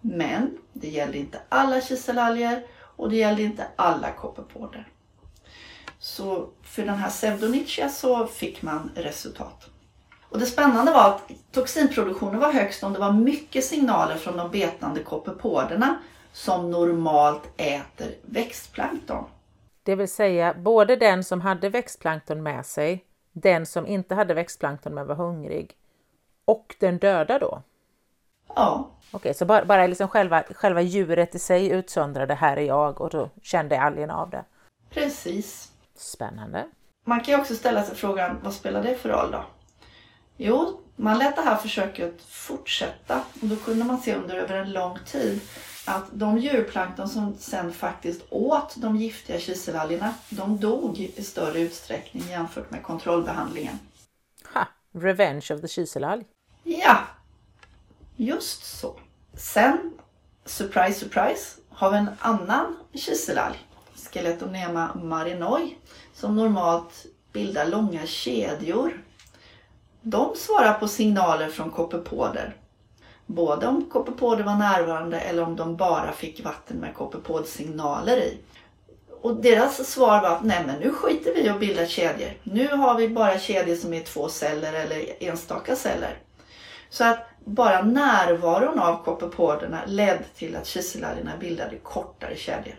Men 0.00 0.58
det 0.72 0.88
gällde 0.88 1.18
inte 1.18 1.40
alla 1.48 1.80
kiselalger 1.80 2.66
och 2.96 3.10
det 3.10 3.16
gällde 3.16 3.42
inte 3.42 3.66
alla 3.76 4.12
kopparpåder. 4.12 4.88
Så 5.98 6.48
för 6.62 6.82
den 6.82 6.96
här 6.96 7.10
pseudonychia 7.10 7.88
så 7.88 8.26
fick 8.26 8.62
man 8.62 8.90
resultat. 8.94 9.70
Och 10.28 10.38
det 10.38 10.46
spännande 10.46 10.92
var 10.92 11.08
att 11.08 11.30
toxinproduktionen 11.52 12.40
var 12.40 12.52
högst 12.52 12.82
om 12.82 12.92
det 12.92 12.98
var 12.98 13.12
mycket 13.12 13.64
signaler 13.64 14.16
från 14.16 14.36
de 14.36 14.50
betande 14.50 15.02
kopperpåderna 15.02 15.98
som 16.32 16.70
normalt 16.70 17.42
äter 17.56 18.14
växtplankton. 18.22 19.24
Det 19.88 19.94
vill 19.94 20.08
säga 20.08 20.54
både 20.54 20.96
den 20.96 21.24
som 21.24 21.40
hade 21.40 21.68
växtplankton 21.68 22.42
med 22.42 22.66
sig, 22.66 23.04
den 23.32 23.66
som 23.66 23.86
inte 23.86 24.14
hade 24.14 24.34
växtplankton 24.34 24.94
men 24.94 25.06
var 25.06 25.14
hungrig 25.14 25.76
och 26.44 26.76
den 26.80 26.98
döda 26.98 27.38
då? 27.38 27.62
Ja. 28.56 28.90
Okej, 29.10 29.34
så 29.34 29.44
bara, 29.44 29.64
bara 29.64 29.86
liksom 29.86 30.08
själva, 30.08 30.42
själva 30.42 30.80
djuret 30.80 31.34
i 31.34 31.38
sig 31.38 31.68
utsöndrade 31.68 32.34
här 32.34 32.56
är 32.56 32.62
jag 32.62 33.00
och 33.00 33.10
då 33.10 33.30
kände 33.42 33.80
algerna 33.80 34.16
av 34.16 34.30
det? 34.30 34.44
Precis. 34.90 35.72
Spännande. 35.94 36.68
Man 37.04 37.20
kan 37.20 37.34
ju 37.34 37.40
också 37.40 37.54
ställa 37.54 37.82
sig 37.82 37.96
frågan, 37.96 38.40
vad 38.42 38.54
spelar 38.54 38.82
det 38.82 38.94
för 38.94 39.08
roll 39.08 39.30
då? 39.30 39.44
Jo, 40.36 40.80
Man 40.96 41.18
lät 41.18 41.36
det 41.36 41.42
här 41.42 41.56
försöket 41.56 42.22
fortsätta 42.22 43.20
och 43.42 43.46
då 43.46 43.56
kunde 43.56 43.84
man 43.84 43.98
se 43.98 44.14
under 44.14 44.36
över 44.36 44.56
en 44.56 44.72
lång 44.72 44.98
tid 45.06 45.40
att 45.88 46.04
de 46.12 46.38
djurplankton 46.38 47.08
som 47.08 47.36
sen 47.38 47.72
faktiskt 47.72 48.22
åt 48.30 48.74
de 48.76 48.96
giftiga 48.96 49.38
kiselalgerna, 49.38 50.14
de 50.28 50.60
dog 50.60 50.98
i 50.98 51.22
större 51.22 51.60
utsträckning 51.60 52.22
jämfört 52.28 52.70
med 52.70 52.82
kontrollbehandlingen. 52.82 53.78
Ha! 54.54 54.66
Revenge 54.94 55.46
of 55.50 55.60
the 55.60 55.68
kiselalg. 55.68 56.24
Ja, 56.64 56.98
just 58.16 58.78
så. 58.78 59.00
Sen, 59.34 59.92
surprise 60.44 61.00
surprise, 61.00 61.60
har 61.68 61.90
vi 61.90 61.96
en 61.96 62.10
annan 62.18 62.76
kiselalg, 62.94 63.56
Skeletonema 63.94 64.94
marinoi, 64.94 65.76
som 66.14 66.36
normalt 66.36 67.06
bildar 67.32 67.66
långa 67.66 68.06
kedjor. 68.06 69.02
De 70.02 70.34
svarar 70.36 70.74
på 70.74 70.88
signaler 70.88 71.48
från 71.48 71.70
kopepoder. 71.70 72.56
Både 73.30 73.66
om 73.66 73.90
kopepoder 73.90 74.44
var 74.44 74.54
närvarande 74.54 75.20
eller 75.20 75.42
om 75.42 75.56
de 75.56 75.76
bara 75.76 76.12
fick 76.12 76.44
vatten 76.44 76.76
med 76.76 76.94
kopepodsignaler 76.94 78.16
i. 78.16 78.38
Och 79.20 79.36
deras 79.36 79.90
svar 79.90 80.22
var 80.22 80.28
att 80.28 80.44
nej 80.44 80.64
men 80.66 80.80
nu 80.80 80.90
skiter 80.90 81.34
vi 81.34 81.40
i 81.40 81.48
att 81.48 81.60
bilda 81.60 81.86
kedjor. 81.86 82.30
Nu 82.42 82.68
har 82.68 82.98
vi 82.98 83.08
bara 83.08 83.38
kedjor 83.38 83.76
som 83.76 83.94
är 83.94 84.00
två 84.00 84.28
celler 84.28 84.72
eller 84.72 85.22
enstaka 85.22 85.76
celler. 85.76 86.18
Så 86.90 87.04
att 87.04 87.18
bara 87.44 87.82
närvaron 87.82 88.78
av 88.78 89.04
kopepoderna 89.04 89.80
ledde 89.86 90.24
till 90.36 90.56
att 90.56 90.66
kiselalgerna 90.66 91.32
bildade 91.40 91.76
kortare 91.76 92.36
kedjor. 92.36 92.74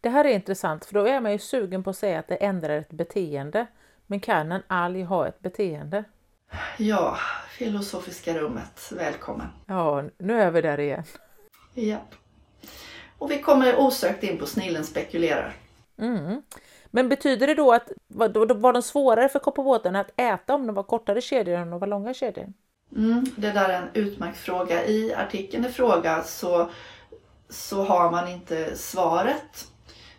Det 0.00 0.08
här 0.08 0.24
är 0.24 0.34
intressant 0.34 0.84
för 0.84 0.94
då 0.94 1.06
är 1.06 1.20
man 1.20 1.32
ju 1.32 1.38
sugen 1.38 1.84
på 1.84 1.90
att 1.90 1.96
säga 1.96 2.18
att 2.18 2.28
det 2.28 2.36
ändrar 2.36 2.78
ett 2.78 2.92
beteende. 2.92 3.66
Men 4.06 4.20
kan 4.20 4.52
en 4.52 4.62
alg 4.66 5.02
ha 5.02 5.28
ett 5.28 5.40
beteende? 5.40 6.04
Ja, 6.78 7.18
filosofiska 7.48 8.38
rummet, 8.38 8.92
välkommen. 8.96 9.46
Ja, 9.66 10.04
nu 10.18 10.40
är 10.40 10.50
vi 10.50 10.60
där 10.60 10.80
igen. 10.80 11.04
Japp. 11.74 12.14
Och 13.18 13.30
vi 13.30 13.42
kommer 13.42 13.76
osökt 13.76 14.22
in 14.22 14.38
på 14.38 14.46
snillen 14.46 14.84
spekulerar. 14.84 15.56
Mm. 15.98 16.42
Men 16.90 17.08
betyder 17.08 17.46
det 17.46 17.54
då 17.54 17.72
att 17.72 17.92
var, 18.06 18.54
var 18.54 18.72
de 18.72 18.82
svårare 18.82 19.28
för 19.28 19.38
kopparbåtarna 19.38 20.00
att 20.00 20.20
äta 20.20 20.54
om 20.54 20.66
de 20.66 20.74
var 20.74 20.82
kortare 20.82 21.20
kedjor 21.20 21.56
än 21.56 21.62
om 21.62 21.70
de 21.70 21.80
var 21.80 21.86
långa 21.86 22.14
kedjor? 22.14 22.52
Mm, 22.96 23.26
det 23.36 23.50
där 23.50 23.68
är 23.68 23.82
en 23.82 23.88
utmärkt 23.94 24.38
fråga. 24.38 24.84
I 24.84 25.14
artikeln 25.14 25.64
i 25.64 25.68
fråga 25.68 26.22
så, 26.22 26.70
så 27.48 27.82
har 27.82 28.10
man 28.10 28.28
inte 28.28 28.76
svaret. 28.76 29.68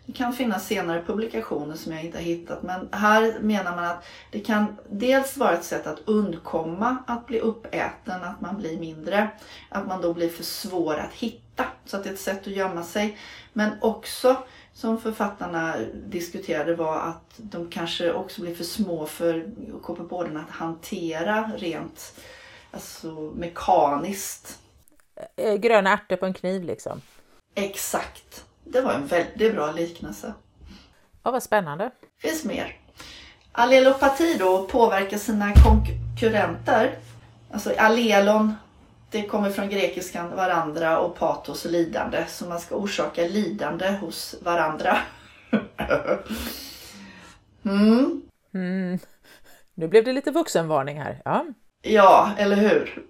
Det 0.06 0.12
kan 0.12 0.32
finnas 0.32 0.66
senare 0.66 1.02
publikationer 1.06 1.74
som 1.74 1.92
jag 1.92 2.04
inte 2.04 2.18
har 2.18 2.22
hittat 2.22 2.62
men 2.62 2.88
här 2.92 3.38
menar 3.40 3.76
man 3.76 3.84
att 3.84 4.04
det 4.30 4.40
kan 4.40 4.76
dels 4.90 5.36
vara 5.36 5.52
ett 5.52 5.64
sätt 5.64 5.86
att 5.86 6.00
undkomma 6.04 6.96
att 7.06 7.26
bli 7.26 7.40
uppäten, 7.40 8.22
att 8.22 8.40
man 8.40 8.56
blir 8.56 8.78
mindre, 8.78 9.28
att 9.68 9.86
man 9.86 10.00
då 10.00 10.14
blir 10.14 10.28
för 10.28 10.44
svår 10.44 10.94
att 10.94 11.12
hitta 11.12 11.64
så 11.84 11.96
att 11.96 12.04
det 12.04 12.10
är 12.10 12.14
ett 12.14 12.20
sätt 12.20 12.40
att 12.40 12.46
gömma 12.46 12.82
sig. 12.82 13.18
Men 13.52 13.70
också 13.80 14.36
som 14.72 15.00
författarna 15.00 15.76
diskuterade 16.06 16.74
var 16.74 16.98
att 16.98 17.34
de 17.36 17.70
kanske 17.70 18.12
också 18.12 18.40
blir 18.40 18.54
för 18.54 18.64
små 18.64 19.06
för 19.06 19.50
KP-båden 19.82 20.36
att 20.36 20.50
hantera 20.50 21.50
rent 21.56 22.20
alltså 22.70 23.32
mekaniskt. 23.36 24.58
Eh, 25.36 25.54
gröna 25.54 25.92
ärtor 25.92 26.16
på 26.16 26.26
en 26.26 26.34
kniv 26.34 26.64
liksom? 26.64 27.00
Exakt. 27.54 28.44
Det 28.72 28.80
var 28.80 28.92
en 28.92 29.06
väldigt 29.06 29.54
bra 29.54 29.72
liknelse. 29.72 30.34
Ja, 31.22 31.30
vad 31.30 31.42
spännande. 31.42 31.90
finns 32.18 32.44
mer. 32.44 32.76
Allelopati 33.52 34.36
då 34.38 34.66
påverkar 34.66 35.18
sina 35.18 35.52
konkurrenter. 35.54 36.98
Alltså 37.50 37.72
allelon, 37.78 38.54
det 39.10 39.22
kommer 39.22 39.50
från 39.50 39.68
grekiskan 39.68 40.36
varandra 40.36 40.98
och 40.98 41.16
patos 41.18 41.64
lidande. 41.64 42.24
Så 42.28 42.46
man 42.46 42.60
ska 42.60 42.74
orsaka 42.74 43.22
lidande 43.22 43.90
hos 43.90 44.34
varandra. 44.42 44.98
mm. 47.62 48.22
Mm. 48.54 48.98
Nu 49.74 49.88
blev 49.88 50.04
det 50.04 50.12
lite 50.12 50.30
vuxenvarning 50.30 51.00
här. 51.00 51.22
Ja. 51.24 51.46
Ja, 51.82 52.30
eller 52.38 52.56
hur? 52.56 53.02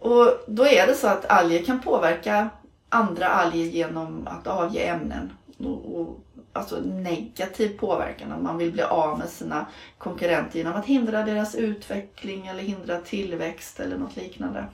Och 0.00 0.34
då 0.46 0.66
är 0.66 0.86
det 0.86 0.94
så 0.94 1.06
att 1.06 1.30
alger 1.30 1.64
kan 1.64 1.80
påverka 1.80 2.50
andra 2.94 3.26
alger 3.26 3.64
genom 3.64 4.26
att 4.26 4.46
avge 4.46 4.80
ämnen. 4.80 5.32
Och, 5.58 6.00
och, 6.00 6.20
alltså 6.52 6.80
negativ 6.80 7.78
påverkan, 7.78 8.32
om 8.32 8.44
man 8.44 8.58
vill 8.58 8.72
bli 8.72 8.82
av 8.82 9.18
med 9.18 9.28
sina 9.28 9.66
konkurrenter 9.98 10.58
genom 10.58 10.72
att 10.72 10.86
hindra 10.86 11.22
deras 11.22 11.54
utveckling 11.54 12.46
eller 12.46 12.62
hindra 12.62 13.00
tillväxt 13.00 13.80
eller 13.80 13.98
något 13.98 14.16
liknande. 14.16 14.66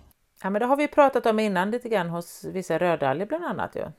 Ja, 0.42 0.50
men 0.50 0.60
det 0.60 0.66
har 0.66 0.76
vi 0.76 0.88
pratat 0.88 1.26
om 1.26 1.38
innan 1.38 1.70
lite 1.70 1.88
grann 1.88 2.08
hos 2.08 2.44
vissa 2.44 2.78
rödalger 2.78 3.26
bland 3.26 3.44
annat. 3.44 3.74
Ja. 3.74 3.92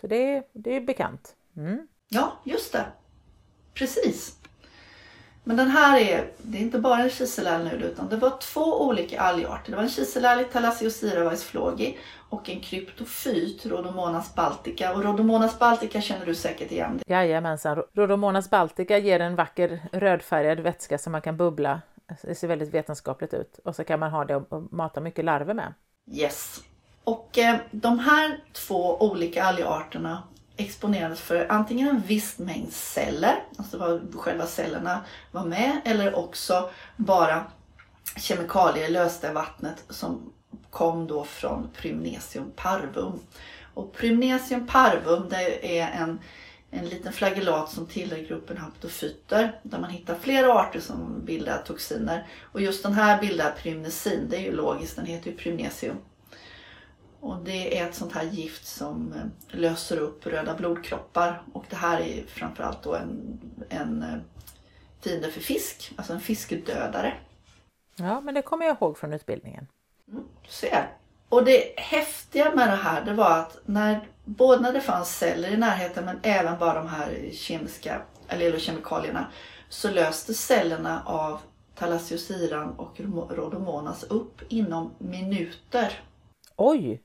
Så 0.00 0.06
det, 0.06 0.48
det 0.52 0.76
är 0.76 0.80
bekant. 0.80 1.34
Mm. 1.56 1.88
Ja, 2.08 2.32
just 2.44 2.72
det. 2.72 2.84
Precis. 3.74 4.41
Men 5.44 5.56
den 5.56 5.70
här 5.70 6.00
är, 6.00 6.30
det 6.38 6.58
är 6.58 6.62
inte 6.62 6.78
bara 6.78 7.02
en 7.02 7.10
kiselalg 7.10 7.64
nu 7.64 7.86
utan 7.86 8.08
det 8.08 8.16
var 8.16 8.30
två 8.40 8.86
olika 8.86 9.20
algarter. 9.20 9.70
Det 9.70 9.76
var 9.76 9.82
en 9.82 9.88
kiselalg 9.88 10.44
Thalassiosira 10.44 11.24
vaisflogi 11.24 11.98
och 12.28 12.48
en 12.48 12.60
kryptofyt 12.60 13.66
Rhodomonas 13.66 14.34
baltica. 14.34 14.92
Och 14.92 15.02
Rhodomonas 15.02 15.58
baltica 15.58 16.00
känner 16.00 16.26
du 16.26 16.34
säkert 16.34 16.72
igen. 16.72 17.00
Jajamensan. 17.06 17.82
Rhodomonas 17.92 18.50
baltica 18.50 18.98
ger 18.98 19.20
en 19.20 19.36
vacker 19.36 19.82
rödfärgad 19.92 20.60
vätska 20.60 20.98
som 20.98 21.12
man 21.12 21.22
kan 21.22 21.36
bubbla. 21.36 21.80
Det 22.22 22.34
ser 22.34 22.48
väldigt 22.48 22.74
vetenskapligt 22.74 23.34
ut. 23.34 23.60
Och 23.64 23.76
så 23.76 23.84
kan 23.84 24.00
man 24.00 24.10
ha 24.10 24.24
det 24.24 24.36
och 24.36 24.72
mata 24.72 25.00
mycket 25.00 25.24
larver 25.24 25.54
med. 25.54 25.74
Yes. 26.10 26.60
Och 27.04 27.38
eh, 27.38 27.56
de 27.70 27.98
här 27.98 28.40
två 28.52 29.02
olika 29.02 29.44
algarterna 29.44 30.22
exponerades 30.56 31.20
för 31.20 31.46
antingen 31.48 31.88
en 31.88 32.00
viss 32.00 32.38
mängd 32.38 32.72
celler, 32.72 33.44
alltså 33.58 33.78
vad 33.78 34.14
själva 34.14 34.46
cellerna 34.46 35.04
var 35.30 35.44
med, 35.44 35.80
eller 35.84 36.14
också 36.14 36.70
bara 36.96 37.44
kemikalier 38.16 38.88
lösta 38.88 39.30
i 39.30 39.34
vattnet 39.34 39.84
som 39.88 40.32
kom 40.70 41.06
då 41.06 41.24
från 41.24 41.70
Prymnesium 41.76 42.50
parvum. 42.56 43.20
Och 43.74 43.92
Prymnesium 43.92 44.66
parvum 44.66 45.28
det 45.30 45.78
är 45.80 45.90
en, 45.90 46.18
en 46.70 46.86
liten 46.86 47.12
flagellat 47.12 47.70
som 47.70 47.86
tillhör 47.86 48.18
gruppen 48.18 48.56
haptofyter 48.56 49.60
där 49.62 49.78
man 49.78 49.90
hittar 49.90 50.18
flera 50.18 50.52
arter 50.52 50.80
som 50.80 51.24
bildar 51.24 51.62
toxiner. 51.66 52.26
Och 52.52 52.60
just 52.60 52.82
den 52.82 52.92
här 52.92 53.20
bildar 53.20 53.50
prymnesin, 53.62 54.26
det 54.30 54.36
är 54.36 54.40
ju 54.40 54.52
logiskt, 54.52 54.96
den 54.96 55.06
heter 55.06 55.30
ju 55.30 55.36
Prymnesium. 55.36 55.96
Och 57.22 57.44
det 57.44 57.78
är 57.78 57.86
ett 57.86 57.94
sånt 57.94 58.12
här 58.12 58.24
gift 58.24 58.66
som 58.66 59.12
eh, 59.12 59.58
löser 59.58 59.96
upp 59.96 60.26
röda 60.26 60.54
blodkroppar 60.54 61.42
och 61.52 61.64
det 61.70 61.76
här 61.76 62.00
är 62.00 62.24
framförallt 62.26 62.82
då 62.82 62.94
en, 62.94 63.40
en 63.68 64.02
eh, 64.02 64.18
fiende 65.00 65.30
för 65.30 65.40
fisk, 65.40 65.92
alltså 65.96 66.12
en 66.12 66.20
fiskdödare. 66.20 67.14
Ja, 67.96 68.20
men 68.20 68.34
det 68.34 68.42
kommer 68.42 68.66
jag 68.66 68.76
ihåg 68.76 68.98
från 68.98 69.12
utbildningen. 69.12 69.66
Mm, 70.08 70.24
ser. 70.48 70.96
Och 71.28 71.44
det 71.44 71.74
häftiga 71.76 72.54
med 72.54 72.68
det 72.68 72.76
här 72.76 73.04
det 73.04 73.14
var 73.14 73.38
att 73.38 73.58
när, 73.64 74.08
både 74.24 74.62
när 74.62 74.72
det 74.72 74.80
fanns 74.80 75.18
celler 75.18 75.48
i 75.48 75.56
närheten 75.56 76.04
men 76.04 76.20
även 76.22 76.58
bara 76.58 76.74
de 76.74 76.88
här 76.88 77.30
kemiska 77.32 78.02
allelokemikalierna 78.28 79.26
så 79.68 79.90
löste 79.90 80.34
cellerna 80.34 81.02
av 81.06 81.40
thalassiosiran 81.74 82.70
och 82.70 83.00
rhodomonas 83.30 84.02
upp 84.02 84.40
inom 84.48 84.94
minuter. 84.98 86.00
Oj! 86.56 87.02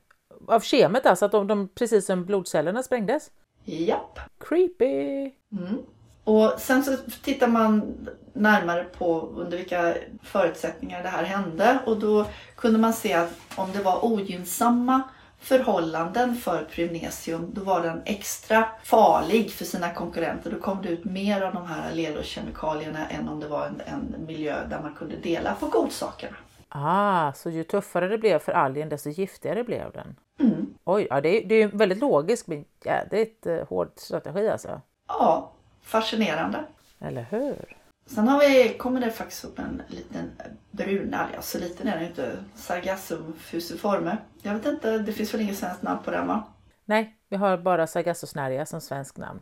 Av 0.48 0.60
kemet 0.60 1.06
alltså, 1.06 1.26
att 1.26 1.32
de, 1.32 1.48
de 1.48 1.68
precis 1.68 2.06
som 2.06 2.26
blodcellerna 2.26 2.84
sprängdes? 2.84 3.32
Japp. 3.66 4.20
Creepy! 4.40 5.32
Mm. 5.52 5.82
Och 6.24 6.54
sen 6.58 6.84
så 6.84 6.98
tittar 7.24 7.48
man 7.48 7.96
närmare 8.34 8.84
på 8.84 9.22
under 9.22 9.58
vilka 9.58 9.96
förutsättningar 10.24 11.04
det 11.04 11.10
här 11.10 11.24
hände 11.24 11.80
och 11.86 12.00
då 12.00 12.26
kunde 12.56 12.80
man 12.80 12.94
se 12.94 13.14
att 13.14 13.32
om 13.56 13.72
det 13.72 13.84
var 13.84 14.06
ogynnsamma 14.06 15.02
förhållanden 15.40 16.36
för 16.36 16.68
Prymnesium 16.72 17.52
då 17.54 17.62
var 17.62 17.84
den 17.84 18.02
extra 18.06 18.66
farlig 18.84 19.52
för 19.52 19.66
sina 19.66 19.94
konkurrenter. 19.94 20.52
Då 20.52 20.60
kom 20.60 20.82
det 20.82 20.90
ut 20.90 21.06
mer 21.06 21.42
av 21.42 21.54
de 21.54 21.66
här 21.66 21.92
allelokemikalierna 21.92 23.08
än 23.08 23.30
om 23.30 23.40
det 23.40 23.48
var 23.48 23.66
en, 23.66 23.82
en 23.86 24.26
miljö 24.26 24.68
där 24.70 24.80
man 24.82 24.96
kunde 24.96 25.16
dela 25.16 25.56
på 25.56 25.68
godsakerna. 25.68 26.36
Ah, 26.80 27.34
så 27.34 27.50
ju 27.50 27.64
tuffare 27.64 28.08
det 28.08 28.18
blev 28.18 28.40
för 28.40 28.52
algen 28.52 28.90
desto 28.90 29.10
giftigare 29.10 29.64
blev 29.64 29.92
den? 29.92 30.16
Mm. 30.40 30.74
Oj, 30.84 31.08
ja, 31.10 31.22
det, 31.22 31.30
är, 31.30 31.48
det 31.48 31.56
är 31.56 31.68
väldigt 31.68 32.00
logiskt 32.00 32.48
men 32.48 32.66
jädrigt 32.84 33.46
eh, 33.46 33.68
hård 33.68 33.92
strategi 33.96 34.50
alltså. 34.50 34.82
Ja, 35.08 35.52
fascinerande. 35.82 36.64
Eller 37.00 37.26
hur? 37.30 37.78
Sen 38.06 38.28
har 38.28 38.40
vi, 38.40 38.78
kommer 38.78 39.02
det 39.02 39.12
faktiskt 39.12 39.46
upp 39.46 39.60
en 39.60 39.82
liten 39.88 40.32
brunalg. 40.72 41.30
Så 41.32 41.36
alltså, 41.36 41.58
liten 41.58 41.88
är 41.88 41.96
den 41.96 42.08
inte. 42.08 42.38
Sargassum 42.56 43.34
fusiforme. 43.34 44.18
Jag 44.42 44.54
vet 44.54 44.66
inte, 44.66 44.98
det 44.98 45.14
finns 45.14 45.34
väl 45.34 45.42
inget 45.42 45.58
svenskt 45.58 45.84
namn 45.84 46.00
på 46.04 46.12
den 46.12 46.28
va? 46.28 46.44
Nej, 46.86 47.16
vi 47.30 47.36
har 47.36 47.58
bara 47.58 47.88
Sargassosnäria 47.88 48.66
som 48.66 48.82
svensk 48.82 49.18
namn. 49.18 49.40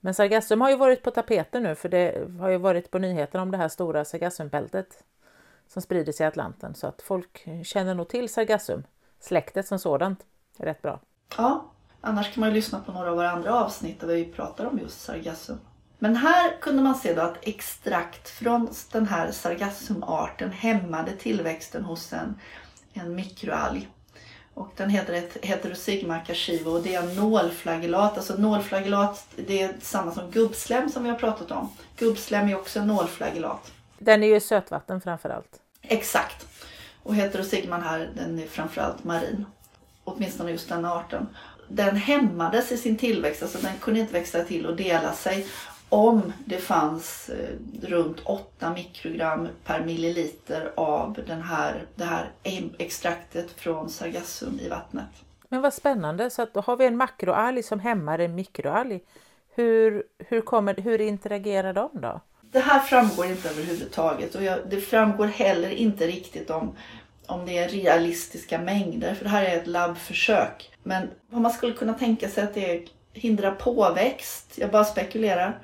Men 0.00 0.14
Sargassum 0.14 0.60
har 0.60 0.70
ju 0.70 0.76
varit 0.76 1.02
på 1.02 1.10
tapeten 1.10 1.62
nu 1.62 1.74
för 1.74 1.88
det 1.88 2.28
har 2.40 2.48
ju 2.48 2.56
varit 2.56 2.90
på 2.90 2.98
nyheterna 2.98 3.42
om 3.42 3.50
det 3.50 3.58
här 3.58 3.68
stora 3.68 4.04
Sargassumbältet 4.04 5.04
som 5.68 5.82
sprider 5.82 6.12
sig 6.12 6.24
i 6.24 6.28
Atlanten 6.28 6.74
så 6.74 6.86
att 6.86 7.02
folk 7.02 7.48
känner 7.64 7.94
nog 7.94 8.08
till 8.08 8.28
sargassum, 8.28 8.82
släktet 9.20 9.66
som 9.66 9.78
sådant, 9.78 10.20
är 10.58 10.64
rätt 10.64 10.82
bra. 10.82 11.00
Ja, 11.36 11.70
annars 12.00 12.34
kan 12.34 12.40
man 12.40 12.48
ju 12.48 12.54
lyssna 12.54 12.80
på 12.80 12.92
några 12.92 13.10
av 13.10 13.16
våra 13.16 13.30
andra 13.30 13.64
avsnitt 13.64 14.00
där 14.00 14.06
vi 14.06 14.24
pratar 14.24 14.64
om 14.64 14.78
just 14.78 15.00
sargassum. 15.00 15.58
Men 15.98 16.16
här 16.16 16.60
kunde 16.60 16.82
man 16.82 16.94
se 16.94 17.14
då 17.14 17.22
att 17.22 17.36
extrakt 17.40 18.28
från 18.28 18.68
den 18.92 19.06
här 19.06 19.30
sargassumarten 19.30 20.50
hämmade 20.50 21.12
tillväxten 21.12 21.84
hos 21.84 22.12
en, 22.12 22.34
en 22.92 23.14
mikroalg. 23.14 23.88
Och 24.54 24.72
den 24.76 24.90
heter 24.90 25.12
ett 25.12 25.44
heterosigma 25.44 26.18
cashivo 26.18 26.70
och 26.70 26.82
det 26.82 26.94
är 26.94 27.02
en 27.02 27.16
nålflagellat. 27.16 28.16
Alltså 28.16 28.34
nålflagellat 28.36 29.26
det 29.36 29.62
är 29.62 29.74
samma 29.80 30.12
som 30.12 30.30
gubbslem 30.30 30.88
som 30.88 31.02
vi 31.02 31.10
har 31.10 31.16
pratat 31.16 31.50
om. 31.50 31.70
Gubbslem 31.96 32.48
är 32.48 32.56
också 32.56 32.80
en 32.80 32.86
nålflagellat. 32.86 33.72
Den 33.98 34.22
är 34.22 34.28
ju 34.28 34.40
sötvatten 34.40 35.00
framförallt. 35.00 35.60
Exakt. 35.82 36.46
Och 37.02 37.14
heterosigman 37.14 37.82
här 37.82 38.10
den 38.14 38.38
är 38.38 38.46
framförallt 38.46 39.04
marin. 39.04 39.46
Åtminstone 40.04 40.50
just 40.50 40.68
den 40.68 40.84
arten. 40.84 41.26
Den 41.68 41.96
hämmades 41.96 42.72
i 42.72 42.76
sin 42.76 42.96
tillväxt, 42.96 43.42
alltså 43.42 43.58
den 43.58 43.78
kunde 43.80 44.00
inte 44.00 44.12
växa 44.12 44.44
till 44.44 44.66
och 44.66 44.76
dela 44.76 45.12
sig 45.12 45.46
om 45.88 46.32
det 46.44 46.58
fanns 46.58 47.28
eh, 47.28 47.54
runt 47.82 48.20
8 48.24 48.70
mikrogram 48.70 49.48
per 49.64 49.84
milliliter 49.84 50.72
av 50.76 51.18
den 51.26 51.42
här, 51.42 51.86
det 51.94 52.04
här 52.04 52.30
extraktet 52.78 53.50
från 53.50 53.90
sargassum 53.90 54.60
i 54.60 54.68
vattnet. 54.68 55.08
Men 55.48 55.62
vad 55.62 55.74
spännande, 55.74 56.30
så 56.30 56.42
att 56.42 56.54
då 56.54 56.60
har 56.60 56.76
vi 56.76 56.86
en 56.86 56.96
makroalg 56.96 57.62
som 57.62 57.80
hämmar 57.80 58.18
en 58.18 58.34
mikroalg. 58.34 59.00
Hur, 59.50 60.02
hur, 60.18 60.40
kommer, 60.40 60.74
hur 60.74 61.00
interagerar 61.00 61.72
de 61.72 61.90
då? 61.92 62.20
Det 62.50 62.60
här 62.60 62.80
framgår 62.80 63.26
inte 63.26 63.48
överhuvudtaget 63.48 64.34
och 64.34 64.42
jag, 64.42 64.58
det 64.70 64.80
framgår 64.80 65.26
heller 65.26 65.70
inte 65.70 66.06
riktigt 66.06 66.50
om, 66.50 66.76
om 67.26 67.46
det 67.46 67.58
är 67.58 67.68
realistiska 67.68 68.58
mängder 68.58 69.14
för 69.14 69.24
det 69.24 69.30
här 69.30 69.44
är 69.44 69.56
ett 69.56 69.66
labbförsök. 69.66 70.70
Men 70.82 71.10
vad 71.30 71.40
man 71.40 71.50
skulle 71.50 71.72
kunna 71.72 71.94
tänka 71.94 72.28
sig 72.28 72.44
att 72.44 72.54
det 72.54 72.88
hindrar 73.12 73.50
påväxt, 73.50 74.52
jag 74.54 74.70
bara 74.70 74.84
spekulerar. 74.84 75.58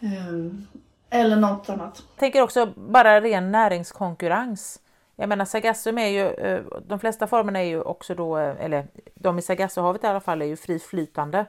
Um, 0.00 0.66
eller 1.10 1.36
något 1.36 1.68
annat. 1.68 2.02
Jag 2.10 2.20
tänker 2.20 2.42
också 2.42 2.66
bara 2.76 3.20
ren 3.20 3.52
näringskonkurrens. 3.52 4.80
Jag 5.16 5.28
menar 5.28 5.44
Sargassum 5.44 5.98
är 5.98 6.08
ju, 6.08 6.28
eh, 6.28 6.60
de 6.86 6.98
flesta 6.98 7.26
formerna 7.26 7.58
är 7.58 7.64
ju 7.64 7.80
också 7.80 8.14
då, 8.14 8.38
eh, 8.38 8.64
eller 8.64 8.86
de 9.14 9.38
i 9.38 9.42
Sargassohavet 9.42 10.04
i 10.04 10.06
alla 10.06 10.20
fall 10.20 10.42
är 10.42 10.46
ju 10.46 10.56
friflytande. 10.56 11.46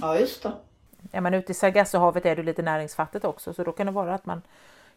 Ja 0.00 0.18
just 0.18 0.42
det. 0.42 0.52
Är 1.12 1.20
man 1.20 1.34
ute 1.34 1.52
i 1.52 1.54
Sargassohavet 1.54 2.26
är 2.26 2.36
det 2.36 2.42
lite 2.42 2.62
näringsfattigt 2.62 3.24
också 3.24 3.52
så 3.52 3.64
då 3.64 3.72
kan 3.72 3.86
det 3.86 3.92
vara 3.92 4.14
att 4.14 4.26
man 4.26 4.42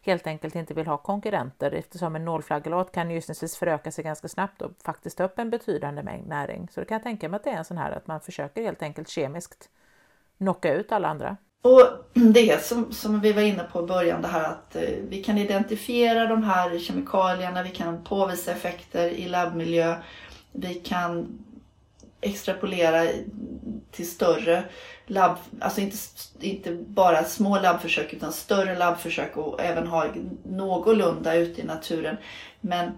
helt 0.01 0.27
enkelt 0.27 0.55
inte 0.55 0.73
vill 0.73 0.87
ha 0.87 0.97
konkurrenter 0.97 1.71
eftersom 1.71 2.15
en 2.15 2.25
nålflagellat 2.25 2.91
kan 2.91 3.11
gissningsvis 3.11 3.57
föröka 3.57 3.91
sig 3.91 4.03
ganska 4.03 4.27
snabbt 4.27 4.61
och 4.61 4.71
faktiskt 4.83 5.17
ta 5.17 5.23
upp 5.23 5.39
en 5.39 5.49
betydande 5.49 6.03
mängd 6.03 6.27
näring. 6.27 6.67
Så 6.71 6.79
då 6.79 6.85
kan 6.85 6.95
jag 6.95 7.03
tänka 7.03 7.29
mig 7.29 7.37
att 7.37 7.43
det 7.43 7.49
är 7.49 7.57
en 7.57 7.65
sån 7.65 7.77
här 7.77 7.91
att 7.91 8.07
man 8.07 8.21
försöker 8.21 8.61
helt 8.61 8.81
enkelt 8.81 9.09
kemiskt 9.09 9.69
knocka 10.37 10.73
ut 10.73 10.91
alla 10.91 11.07
andra. 11.07 11.37
Och 11.61 11.81
det 12.13 12.63
som, 12.63 12.91
som 12.91 13.19
vi 13.19 13.33
var 13.33 13.41
inne 13.41 13.63
på 13.63 13.83
i 13.83 13.87
början, 13.87 14.21
det 14.21 14.27
här 14.27 14.43
att 14.43 14.75
eh, 14.75 14.89
vi 15.09 15.23
kan 15.23 15.37
identifiera 15.37 16.27
de 16.27 16.43
här 16.43 16.79
kemikalierna, 16.79 17.63
vi 17.63 17.69
kan 17.69 18.03
påvisa 18.03 18.51
effekter 18.51 19.10
i 19.10 19.27
labbmiljö, 19.27 19.95
vi 20.51 20.73
kan 20.73 21.39
extrapolera 22.21 23.07
till 23.91 24.10
större 24.10 24.63
labb, 25.10 25.38
alltså 25.60 25.82
inte, 25.82 25.98
inte 26.39 26.74
bara 26.74 27.24
små 27.24 27.60
labbförsök 27.60 28.13
utan 28.13 28.34
större 28.34 28.78
labbförsök 28.78 29.38
och 29.38 29.62
även 29.62 29.88
ha 29.88 30.06
någorlunda 30.43 31.36
ute 31.36 31.62
i 31.62 31.63
naturen. 31.63 32.17
Men 32.62 32.91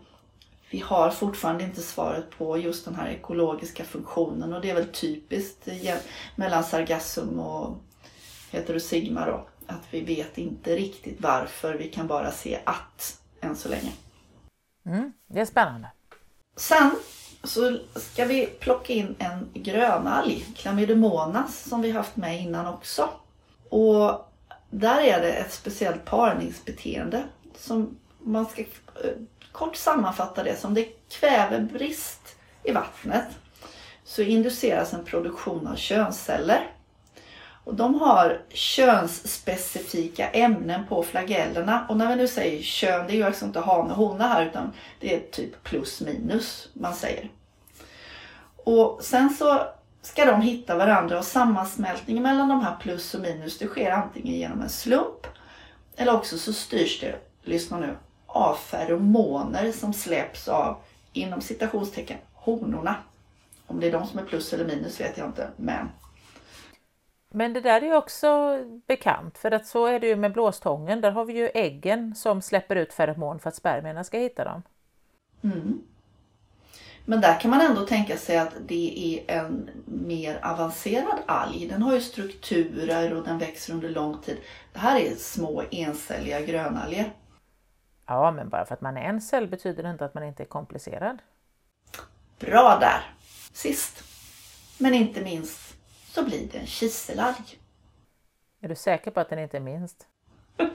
vi 0.70 0.80
har 0.80 1.10
fortfarande 1.10 1.64
inte 1.64 1.82
svaret 1.82 2.30
på 2.38 2.58
just 2.58 2.86
den 2.86 2.96
här 2.96 3.10
ekologiska 3.10 3.84
funktionen 3.84 4.54
och 4.54 4.62
det 4.62 4.70
är 4.70 4.76
väl 4.76 4.88
typiskt 4.88 5.68
mellan 6.36 6.64
sargassum 6.64 7.40
och 7.40 7.78
heterosigma 8.52 9.26
då. 9.26 9.48
Att 9.68 9.84
vi 9.92 10.02
vet 10.02 10.38
inte 10.38 10.76
riktigt 10.76 11.22
varför, 11.22 11.74
vi 11.74 11.90
kan 11.90 12.08
bara 12.08 12.32
se 12.32 12.60
att 12.64 13.22
än 13.42 13.56
så 13.56 13.70
länge. 13.70 13.92
Mm, 14.86 15.14
det 15.28 15.40
är 15.40 15.46
spännande. 15.46 15.92
Sen 16.56 16.92
så 17.44 17.78
ska 17.96 18.26
vi 18.26 18.46
plocka 18.46 18.94
in 18.94 19.16
en 19.20 19.50
grönalg, 19.54 20.46
Chlamydomonas, 20.56 21.70
som 21.70 21.82
vi 21.82 21.92
haft 21.92 22.16
med 22.16 22.42
innan 22.42 22.68
också. 22.68 23.10
Och 23.70 24.32
där 24.70 25.02
är 25.02 25.22
det 25.22 25.34
ett 25.34 25.54
speciellt 25.54 26.06
parningsbeteende 26.06 27.24
som 27.58 27.98
man 28.20 28.46
ska 28.46 28.62
eh, 28.62 28.68
kort 29.52 29.76
sammanfatta 29.76 30.44
det 30.44 30.60
som 30.60 30.74
det 30.74 30.82
är 30.82 30.90
kvävebrist 31.10 32.36
i 32.64 32.72
vattnet 32.72 33.28
så 34.04 34.22
induceras 34.22 34.94
en 34.94 35.06
produktion 35.06 35.68
av 35.68 35.76
könsceller. 35.76 36.72
Och 37.72 37.78
de 37.78 37.96
har 37.96 38.42
könsspecifika 38.50 40.30
ämnen 40.30 40.88
på 40.88 41.04
flagellerna. 41.04 41.86
Och 41.90 41.98
när 41.98 42.10
vi 42.10 42.16
nu 42.16 42.28
säger 42.28 42.64
kön, 42.64 43.08
det 43.08 43.14
är 43.14 43.18
ju 43.18 43.24
alltså 43.24 43.46
inte 43.46 43.60
hane 43.60 43.90
och 43.90 43.96
hona 43.96 44.28
här 44.28 44.46
utan 44.46 44.72
det 45.00 45.16
är 45.16 45.20
typ 45.20 45.64
plus 45.64 46.02
minus 46.02 46.70
man 46.74 46.94
säger. 46.94 47.32
Och 48.56 49.00
sen 49.02 49.30
så 49.30 49.62
ska 50.02 50.26
de 50.26 50.42
hitta 50.42 50.76
varandra 50.76 51.18
och 51.18 51.26
sammansmältningen 51.26 52.24
mellan 52.24 52.50
de 52.50 52.62
här 52.62 52.76
plus 52.82 53.14
och 53.14 53.22
minus 53.22 53.58
det 53.58 53.68
sker 53.68 53.92
antingen 53.92 54.36
genom 54.36 54.62
en 54.62 54.70
slump 54.70 55.28
eller 55.96 56.14
också 56.14 56.38
så 56.38 56.54
styrs 56.54 57.00
det, 57.00 57.16
lyssna 57.44 57.80
nu, 57.80 57.98
av 58.28 58.56
feromoner 58.56 59.72
som 59.72 59.94
släpps 59.94 60.48
av, 60.48 60.78
inom 61.14 61.42
citationstecken, 61.42 62.18
honorna. 62.34 62.96
Om 63.68 63.80
det 63.80 63.88
är 63.88 63.92
de 63.92 64.08
som 64.08 64.20
är 64.20 64.24
plus 64.24 64.54
eller 64.54 64.66
minus 64.66 65.00
vet 65.00 65.18
jag 65.18 65.28
inte, 65.28 65.48
men 65.56 65.90
men 67.32 67.54
det 67.54 67.62
där 67.62 67.84
är 67.84 67.94
också 67.94 68.60
bekant 68.88 69.38
för 69.38 69.52
att 69.52 69.66
så 69.66 69.86
är 69.86 70.00
det 70.00 70.08
ju 70.08 70.16
med 70.16 70.34
blåstången. 70.34 71.02
Där 71.02 71.12
har 71.12 71.26
vi 71.26 71.34
ju 71.34 71.50
äggen 71.54 72.16
som 72.16 72.42
släpper 72.42 72.76
ut 72.76 72.94
feromon 72.94 73.40
för 73.40 73.50
att 73.50 73.56
spermierna 73.56 74.04
ska 74.04 74.18
hitta 74.18 74.44
dem. 74.44 74.64
Mm. 75.44 75.82
Men 77.06 77.22
där 77.22 77.40
kan 77.40 77.52
man 77.52 77.62
ändå 77.62 77.86
tänka 77.86 78.18
sig 78.18 78.38
att 78.38 78.54
det 78.68 79.20
är 79.28 79.38
en 79.38 79.70
mer 79.86 80.46
avancerad 80.46 81.20
alg. 81.26 81.68
Den 81.68 81.82
har 81.82 81.94
ju 81.94 82.02
strukturer 82.02 83.14
och 83.14 83.24
den 83.24 83.38
växer 83.38 83.74
under 83.74 83.90
lång 83.90 84.18
tid. 84.18 84.38
Det 84.74 84.80
här 84.80 85.00
är 85.00 85.16
små 85.16 85.64
encelliga 85.72 86.42
grönalger. 86.42 87.14
Ja, 88.06 88.32
men 88.32 88.50
bara 88.50 88.66
för 88.66 88.74
att 88.74 88.82
man 88.82 88.98
är 88.98 89.02
en 89.02 89.22
cell 89.22 89.48
betyder 89.48 89.84
det 89.84 89.90
inte 89.90 90.06
att 90.06 90.14
man 90.14 90.24
inte 90.24 90.44
är 90.44 90.48
komplicerad. 90.48 91.18
Bra 92.40 92.78
där! 92.80 93.02
Sist, 93.54 94.04
men 94.78 94.94
inte 94.94 95.22
minst, 95.22 95.71
så 96.14 96.24
blir 96.24 96.48
det 96.52 96.58
en 96.58 96.68
kiselalg. 96.68 97.60
Är 98.62 98.70
du 98.70 98.76
säker 98.76 99.12
på 99.12 99.20
att 99.20 99.30
den 99.30 99.40
inte 99.40 99.58
är 99.58 99.62
minst? 99.62 100.08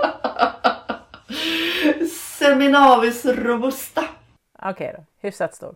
Seminavis 2.38 3.24
robusta. 3.24 4.04
Okej 4.52 4.70
okay 4.70 4.92
då, 4.92 5.04
hyfsat 5.18 5.54
stor. 5.54 5.74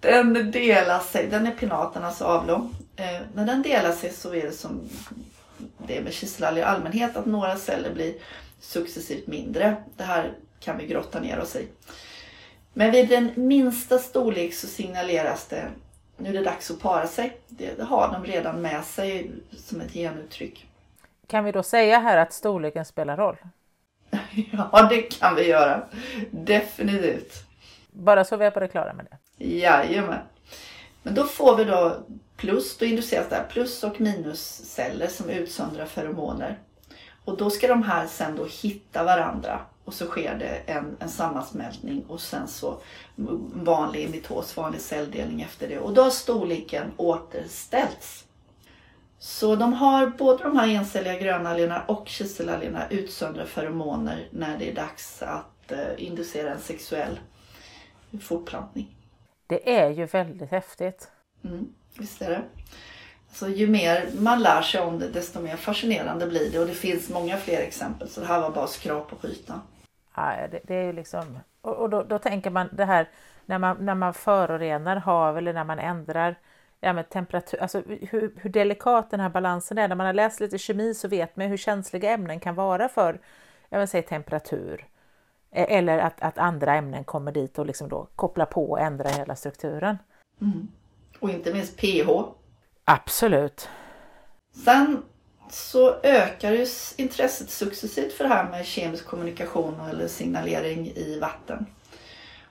Den 0.00 0.50
delar 0.50 1.00
sig, 1.00 1.26
den 1.26 1.46
är 1.46 1.50
pinaternas 1.50 2.22
avlång. 2.22 2.74
Eh, 2.96 3.20
när 3.34 3.46
den 3.46 3.62
delar 3.62 3.92
sig 3.92 4.12
så 4.12 4.34
är 4.34 4.42
det 4.42 4.52
som 4.52 4.88
det 5.78 5.96
är 5.96 6.02
med 6.02 6.12
kiselalger 6.12 6.62
i 6.62 6.64
allmänhet 6.64 7.16
att 7.16 7.26
några 7.26 7.56
celler 7.56 7.94
blir 7.94 8.14
successivt 8.60 9.26
mindre. 9.26 9.76
Det 9.96 10.04
här 10.04 10.32
kan 10.60 10.78
vi 10.78 10.86
grotta 10.86 11.20
ner 11.20 11.40
oss 11.40 11.56
i. 11.56 11.68
Men 12.72 12.90
vid 12.90 13.08
den 13.08 13.32
minsta 13.36 13.98
storlek 13.98 14.54
så 14.54 14.66
signaleras 14.66 15.46
det 15.46 15.70
nu 16.22 16.28
är 16.28 16.32
det 16.32 16.42
dags 16.42 16.70
att 16.70 16.80
para 16.80 17.06
sig. 17.06 17.36
Det, 17.48 17.82
har 17.82 18.12
de 18.12 18.24
redan 18.24 18.62
med 18.62 18.84
sig 18.84 19.30
som 19.56 19.80
ett 19.80 19.92
genuttryck. 19.92 20.66
Kan 21.26 21.44
vi 21.44 21.52
då 21.52 21.62
säga 21.62 21.98
här 21.98 22.16
att 22.16 22.32
storleken 22.32 22.84
spelar 22.84 23.16
roll? 23.16 23.36
ja, 24.52 24.86
det 24.90 25.02
kan 25.02 25.34
vi 25.34 25.48
göra. 25.48 25.86
Definitivt. 26.30 27.44
Bara 27.90 28.24
så 28.24 28.36
vi 28.36 28.44
är 28.44 28.50
på 28.50 28.60
det 28.60 28.68
klara 28.68 28.92
med 28.92 29.06
det. 29.10 29.44
Jajamän. 29.44 30.18
Men 31.02 31.14
då 31.14 31.24
får 31.24 31.56
vi 31.56 31.64
då 31.64 31.96
plus, 32.36 32.78
då 32.78 32.84
induceras 32.84 33.28
det 33.28 33.36
här 33.36 33.46
plus 33.50 33.84
och 33.84 34.00
minusceller 34.00 35.06
som 35.06 35.30
utsöndrar 35.30 35.86
feromoner. 35.86 36.58
Och 37.24 37.36
då 37.36 37.50
ska 37.50 37.68
de 37.68 37.82
här 37.82 38.06
sen 38.06 38.36
då 38.36 38.46
hitta 38.62 39.04
varandra 39.04 39.60
och 39.84 39.94
så 39.94 40.06
sker 40.06 40.34
det 40.34 40.72
en, 40.72 40.96
en 41.00 41.08
sammansmältning 41.08 42.04
och 42.08 42.20
sen 42.20 42.48
så 42.48 42.80
vanlig 43.52 44.10
mitos, 44.10 44.56
vanlig 44.56 44.80
celldelning 44.80 45.42
efter 45.42 45.68
det. 45.68 45.78
Och 45.78 45.94
då 45.94 46.02
har 46.02 46.10
storleken 46.10 46.92
återställts. 46.96 48.24
Så 49.18 49.56
de 49.56 49.72
har 49.72 50.06
både 50.06 50.44
de 50.44 50.56
här 50.56 50.68
encelliga 50.68 51.18
grönalgerna 51.18 51.82
och 51.82 52.08
kiselalgerna 52.08 52.88
utsöndrar 52.90 53.44
feromoner 53.44 54.28
när 54.30 54.58
det 54.58 54.70
är 54.70 54.74
dags 54.74 55.22
att 55.22 55.72
eh, 55.72 55.78
inducera 55.96 56.52
en 56.52 56.60
sexuell 56.60 57.20
fortplantning. 58.20 58.96
Det 59.46 59.76
är 59.78 59.90
ju 59.90 60.06
väldigt 60.06 60.50
häftigt. 60.50 61.10
Mm, 61.44 61.74
visst 61.98 62.22
är 62.22 62.30
det. 62.30 62.42
Så 63.32 63.48
ju 63.48 63.66
mer 63.66 64.10
man 64.18 64.42
lär 64.42 64.62
sig 64.62 64.80
om 64.80 64.98
det 64.98 65.08
desto 65.08 65.40
mer 65.40 65.56
fascinerande 65.56 66.26
blir 66.26 66.50
det 66.50 66.58
och 66.58 66.66
det 66.66 66.74
finns 66.74 67.08
många 67.08 67.36
fler 67.36 67.60
exempel 67.60 68.08
så 68.08 68.20
det 68.20 68.26
här 68.26 68.40
var 68.40 68.50
bara 68.50 68.66
skrap 68.66 69.20
på 69.20 69.28
ytan. 69.28 69.60
Det, 70.14 70.60
det 70.64 70.74
är 70.74 70.84
ju 70.84 70.92
liksom 70.92 71.38
Och, 71.60 71.76
och 71.76 71.90
då, 71.90 72.02
då, 72.02 72.18
tänker 72.18 72.50
man 72.50 72.68
det 72.72 72.84
här 72.84 73.08
när 73.46 73.58
man, 73.58 73.76
när 73.84 73.94
man 73.94 74.14
förorenar 74.14 74.96
hav 74.96 75.38
eller 75.38 75.52
när 75.52 75.64
man 75.64 75.78
ändrar 75.78 76.34
ja, 76.80 76.92
med 76.92 77.08
temperatur, 77.08 77.62
alltså 77.62 77.82
hur, 78.10 78.34
hur 78.36 78.50
delikat 78.50 79.10
den 79.10 79.20
här 79.20 79.28
balansen 79.28 79.78
är. 79.78 79.88
När 79.88 79.96
man 79.96 80.06
har 80.06 80.12
läst 80.12 80.40
lite 80.40 80.58
kemi 80.58 80.94
så 80.94 81.08
vet 81.08 81.36
man 81.36 81.46
hur 81.46 81.56
känsliga 81.56 82.10
ämnen 82.10 82.40
kan 82.40 82.54
vara 82.54 82.88
för 82.88 83.20
jag 83.68 83.78
vill 83.78 83.88
säga, 83.88 84.02
temperatur. 84.02 84.86
E, 85.50 85.76
eller 85.78 85.98
att, 85.98 86.22
att 86.22 86.38
andra 86.38 86.74
ämnen 86.74 87.04
kommer 87.04 87.32
dit 87.32 87.58
och 87.58 87.66
liksom 87.66 87.88
då 87.88 88.08
kopplar 88.16 88.46
på 88.46 88.70
och 88.70 88.80
ändrar 88.80 89.10
hela 89.10 89.36
strukturen. 89.36 89.98
Mm. 90.40 90.68
Och 91.18 91.30
inte 91.30 91.52
minst 91.52 91.76
pH. 91.76 92.10
Absolut. 92.84 93.68
Sen 94.64 95.02
så 95.52 95.96
ökar 96.02 96.52
ju 96.52 96.66
intresset 96.96 97.50
successivt 97.50 98.12
för 98.12 98.24
det 98.24 98.30
här 98.30 98.50
med 98.50 98.66
kemisk 98.66 99.06
kommunikation 99.06 99.80
eller 99.90 100.08
signalering 100.08 100.86
i 100.86 101.18
vatten. 101.20 101.66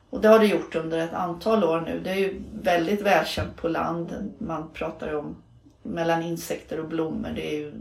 Och 0.09 0.21
det 0.21 0.27
har 0.27 0.39
det 0.39 0.45
gjort 0.45 0.75
under 0.75 0.97
ett 0.97 1.13
antal 1.13 1.63
år 1.63 1.81
nu. 1.81 1.99
Det 1.99 2.09
är 2.09 2.15
ju 2.15 2.41
väldigt 2.53 3.01
välkänt 3.01 3.55
på 3.55 3.67
land. 3.67 4.33
Man 4.37 4.69
pratar 4.73 5.15
om 5.15 5.35
mellan 5.83 6.21
insekter 6.21 6.79
och 6.79 6.87
blommor. 6.87 7.29
Det 7.35 7.53
är 7.53 7.57
ju 7.57 7.73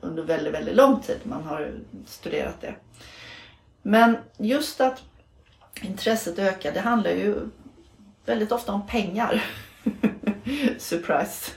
under 0.00 0.22
väldigt, 0.22 0.54
väldigt 0.54 0.76
lång 0.76 1.00
tid 1.00 1.18
man 1.22 1.42
har 1.44 1.72
studerat 2.06 2.60
det. 2.60 2.74
Men 3.82 4.16
just 4.38 4.80
att 4.80 5.02
intresset 5.82 6.38
ökar, 6.38 6.72
det 6.72 6.80
handlar 6.80 7.10
ju 7.10 7.36
väldigt 8.26 8.52
ofta 8.52 8.72
om 8.72 8.86
pengar. 8.86 9.44
Surprise! 10.78 11.52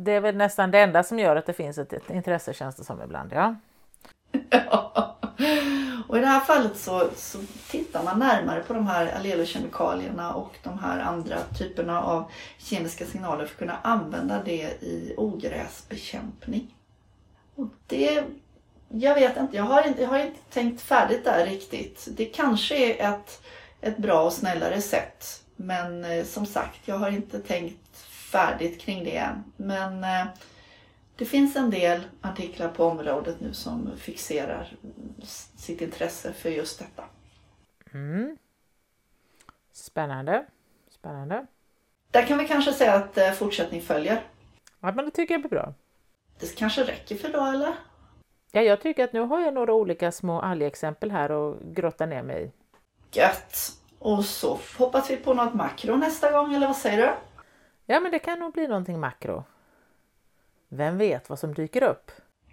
Det 0.00 0.12
är 0.12 0.20
väl 0.20 0.36
nästan 0.36 0.70
det 0.70 0.80
enda 0.80 1.02
som 1.02 1.18
gör 1.18 1.36
att 1.36 1.46
det 1.46 1.52
finns 1.52 1.78
ett 1.78 2.10
intresse 2.10 2.54
känns 2.54 2.76
det 2.76 2.84
som 2.84 3.02
ibland, 3.02 3.32
ja. 3.32 3.54
ja. 4.50 5.18
Och 6.08 6.18
i 6.18 6.20
det 6.20 6.26
här 6.26 6.40
fallet 6.40 6.76
så, 6.76 7.08
så 7.16 7.38
tittar 7.70 8.04
man 8.04 8.18
närmare 8.18 8.60
på 8.60 8.72
de 8.72 8.86
här 8.86 9.12
allelokemikalierna 9.16 10.34
och 10.34 10.54
de 10.62 10.78
här 10.78 11.00
andra 11.00 11.36
typerna 11.58 12.02
av 12.02 12.30
kemiska 12.58 13.04
signaler 13.04 13.46
för 13.46 13.52
att 13.54 13.58
kunna 13.58 13.78
använda 13.82 14.42
det 14.44 14.82
i 14.82 15.14
ogräsbekämpning. 15.16 16.74
Och 17.54 17.68
det, 17.86 18.24
jag 18.88 19.14
vet 19.14 19.36
inte, 19.36 19.56
jag 19.56 19.64
har 19.64 19.88
inte, 19.88 20.02
jag 20.02 20.08
har 20.08 20.18
inte 20.18 20.40
tänkt 20.50 20.80
färdigt 20.80 21.24
där 21.24 21.46
riktigt. 21.46 22.08
Det 22.10 22.24
kanske 22.24 22.76
är 22.76 23.14
ett, 23.14 23.42
ett 23.80 23.98
bra 23.98 24.22
och 24.22 24.32
snällare 24.32 24.80
sätt. 24.80 25.42
Men 25.56 26.04
eh, 26.04 26.24
som 26.24 26.46
sagt, 26.46 26.80
jag 26.84 26.98
har 26.98 27.10
inte 27.10 27.38
tänkt 27.38 27.87
färdigt 28.30 28.80
kring 28.80 29.04
det 29.04 29.16
än. 29.16 29.44
Men 29.56 30.04
eh, 30.04 30.26
det 31.16 31.24
finns 31.24 31.56
en 31.56 31.70
del 31.70 32.00
artiklar 32.20 32.68
på 32.68 32.84
området 32.84 33.40
nu 33.40 33.54
som 33.54 33.90
fixerar 33.96 34.72
sitt 35.56 35.80
intresse 35.80 36.32
för 36.32 36.48
just 36.50 36.78
detta. 36.78 37.04
Mm. 37.92 38.36
Spännande. 39.72 40.46
Spännande. 40.90 41.46
Där 42.10 42.26
kan 42.26 42.38
vi 42.38 42.48
kanske 42.48 42.72
säga 42.72 42.94
att 42.94 43.18
eh, 43.18 43.32
fortsättning 43.32 43.82
följer. 43.82 44.22
Ja, 44.80 44.92
men 44.92 45.04
det 45.04 45.10
tycker 45.10 45.34
jag 45.34 45.40
blir 45.40 45.50
bra. 45.50 45.74
Det 46.40 46.56
kanske 46.56 46.84
räcker 46.84 47.16
för 47.16 47.28
idag 47.28 47.54
eller? 47.54 47.74
Ja, 48.52 48.60
jag 48.62 48.80
tycker 48.80 49.04
att 49.04 49.12
nu 49.12 49.20
har 49.20 49.40
jag 49.40 49.54
några 49.54 49.74
olika 49.74 50.12
små 50.12 50.40
algexempel 50.40 51.10
här 51.10 51.30
och 51.30 51.56
grotta 51.62 52.06
ner 52.06 52.22
mig 52.22 52.44
i. 52.44 52.50
Gött! 53.18 53.72
Och 53.98 54.24
så 54.24 54.58
hoppas 54.78 55.10
vi 55.10 55.16
på 55.16 55.34
något 55.34 55.54
makro 55.54 55.96
nästa 55.96 56.30
gång, 56.30 56.54
eller 56.54 56.66
vad 56.66 56.76
säger 56.76 57.06
du? 57.06 57.14
Ja, 57.90 58.00
men 58.00 58.12
det 58.12 58.18
kan 58.18 58.38
nog 58.38 58.52
bli 58.52 58.68
någonting 58.68 59.00
makro. 59.00 59.44
Vem 60.68 60.98
vet 60.98 61.28
vad 61.28 61.38
som 61.38 61.54
dyker 61.54 61.82
upp? 61.82 62.10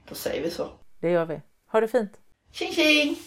Då 0.08 0.16
säger 0.16 0.44
vi 0.44 0.50
så. 0.50 0.70
Det 1.00 1.10
gör 1.10 1.26
vi. 1.26 1.42
Ha 1.66 1.82
det 1.82 1.88
fint! 1.88 2.20
Tjing 2.52 2.72
tjing! 2.72 3.18